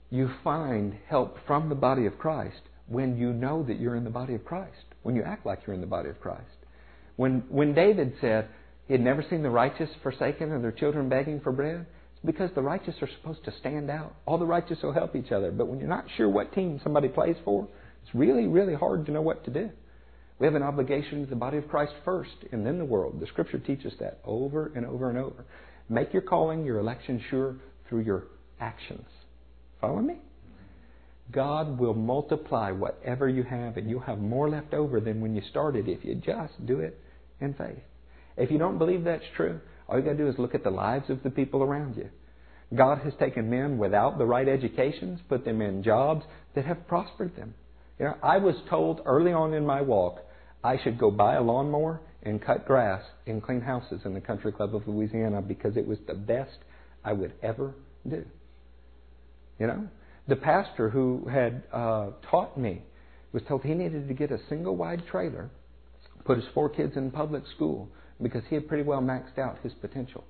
[0.09, 4.11] you find help from the body of Christ when you know that you're in the
[4.11, 6.49] body of Christ, when you act like you're in the body of Christ.
[7.17, 8.49] When, when David said
[8.87, 12.49] he had never seen the righteous forsaken and their children begging for bread, it's because
[12.55, 14.15] the righteous are supposed to stand out.
[14.25, 15.53] All the righteous will help each other.
[15.53, 17.69] But when you're not sure what team somebody plays for,
[18.03, 19.69] it's really, really hard to know what to do.
[20.39, 23.21] We have an obligation to the body of Christ first and then the world.
[23.21, 25.45] The scripture teaches that over and over and over.
[25.91, 27.57] Make your calling, your election sure
[27.89, 28.25] through your
[28.61, 29.07] actions.
[29.81, 30.17] Follow me?
[31.31, 35.43] God will multiply whatever you have, and you'll have more left over than when you
[35.51, 37.01] started if you just do it
[37.41, 37.83] in faith.
[38.37, 40.71] If you don't believe that's true, all you got to do is look at the
[40.71, 42.09] lives of the people around you.
[42.75, 46.25] God has taken men without the right educations, put them in jobs
[46.55, 47.55] that have prospered them.
[47.99, 50.21] You know, I was told early on in my walk
[50.65, 54.51] I should go buy a lawnmower and cut grass and clean houses in the Country
[54.51, 56.57] Club of Louisiana because it was the best
[57.05, 57.75] I would ever
[58.09, 58.25] do.
[59.59, 59.89] You know,
[60.27, 62.83] the pastor who had uh, taught me
[63.33, 65.51] was told he needed to get a single wide trailer,
[66.25, 67.89] put his four kids in public school
[68.23, 70.25] because he had pretty well maxed out his potential.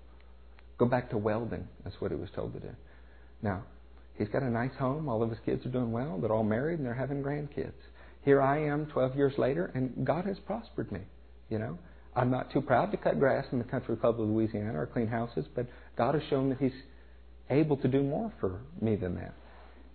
[0.79, 1.68] Go back to welding.
[1.85, 2.70] That's what he was told to do.
[3.43, 3.62] Now,
[4.16, 5.09] he's got a nice home.
[5.09, 6.18] All of his kids are doing well.
[6.18, 7.72] They're all married and they're having grandkids.
[8.25, 11.01] Here I am 12 years later, and God has prospered me.
[11.51, 11.79] You know,
[12.17, 15.09] I'm not too proud to cut grass in the country club of Louisiana or clean
[15.09, 16.73] houses, but God has shown that He's
[17.51, 19.35] able to do more for me than that.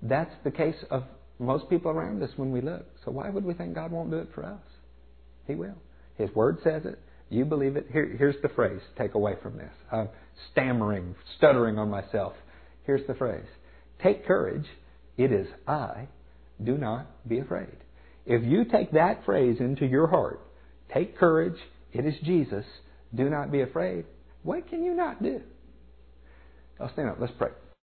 [0.01, 1.03] That's the case of
[1.39, 2.85] most people around us when we look.
[3.05, 4.61] So why would we think God won't do it for us?
[5.47, 5.75] He will.
[6.17, 6.99] His Word says it.
[7.29, 7.87] You believe it.
[7.91, 8.81] Here, here's the phrase.
[8.97, 9.71] Take away from this.
[9.91, 10.09] I'm
[10.51, 12.33] stammering, stuttering on myself.
[12.85, 13.45] Here's the phrase.
[14.01, 14.65] Take courage.
[15.17, 16.07] It is I.
[16.63, 17.77] Do not be afraid.
[18.25, 20.41] If you take that phrase into your heart,
[20.93, 21.57] take courage.
[21.93, 22.65] It is Jesus.
[23.15, 24.05] Do not be afraid.
[24.43, 25.41] What can you not do?
[26.79, 27.17] I'll stand up.
[27.19, 27.49] Let's pray.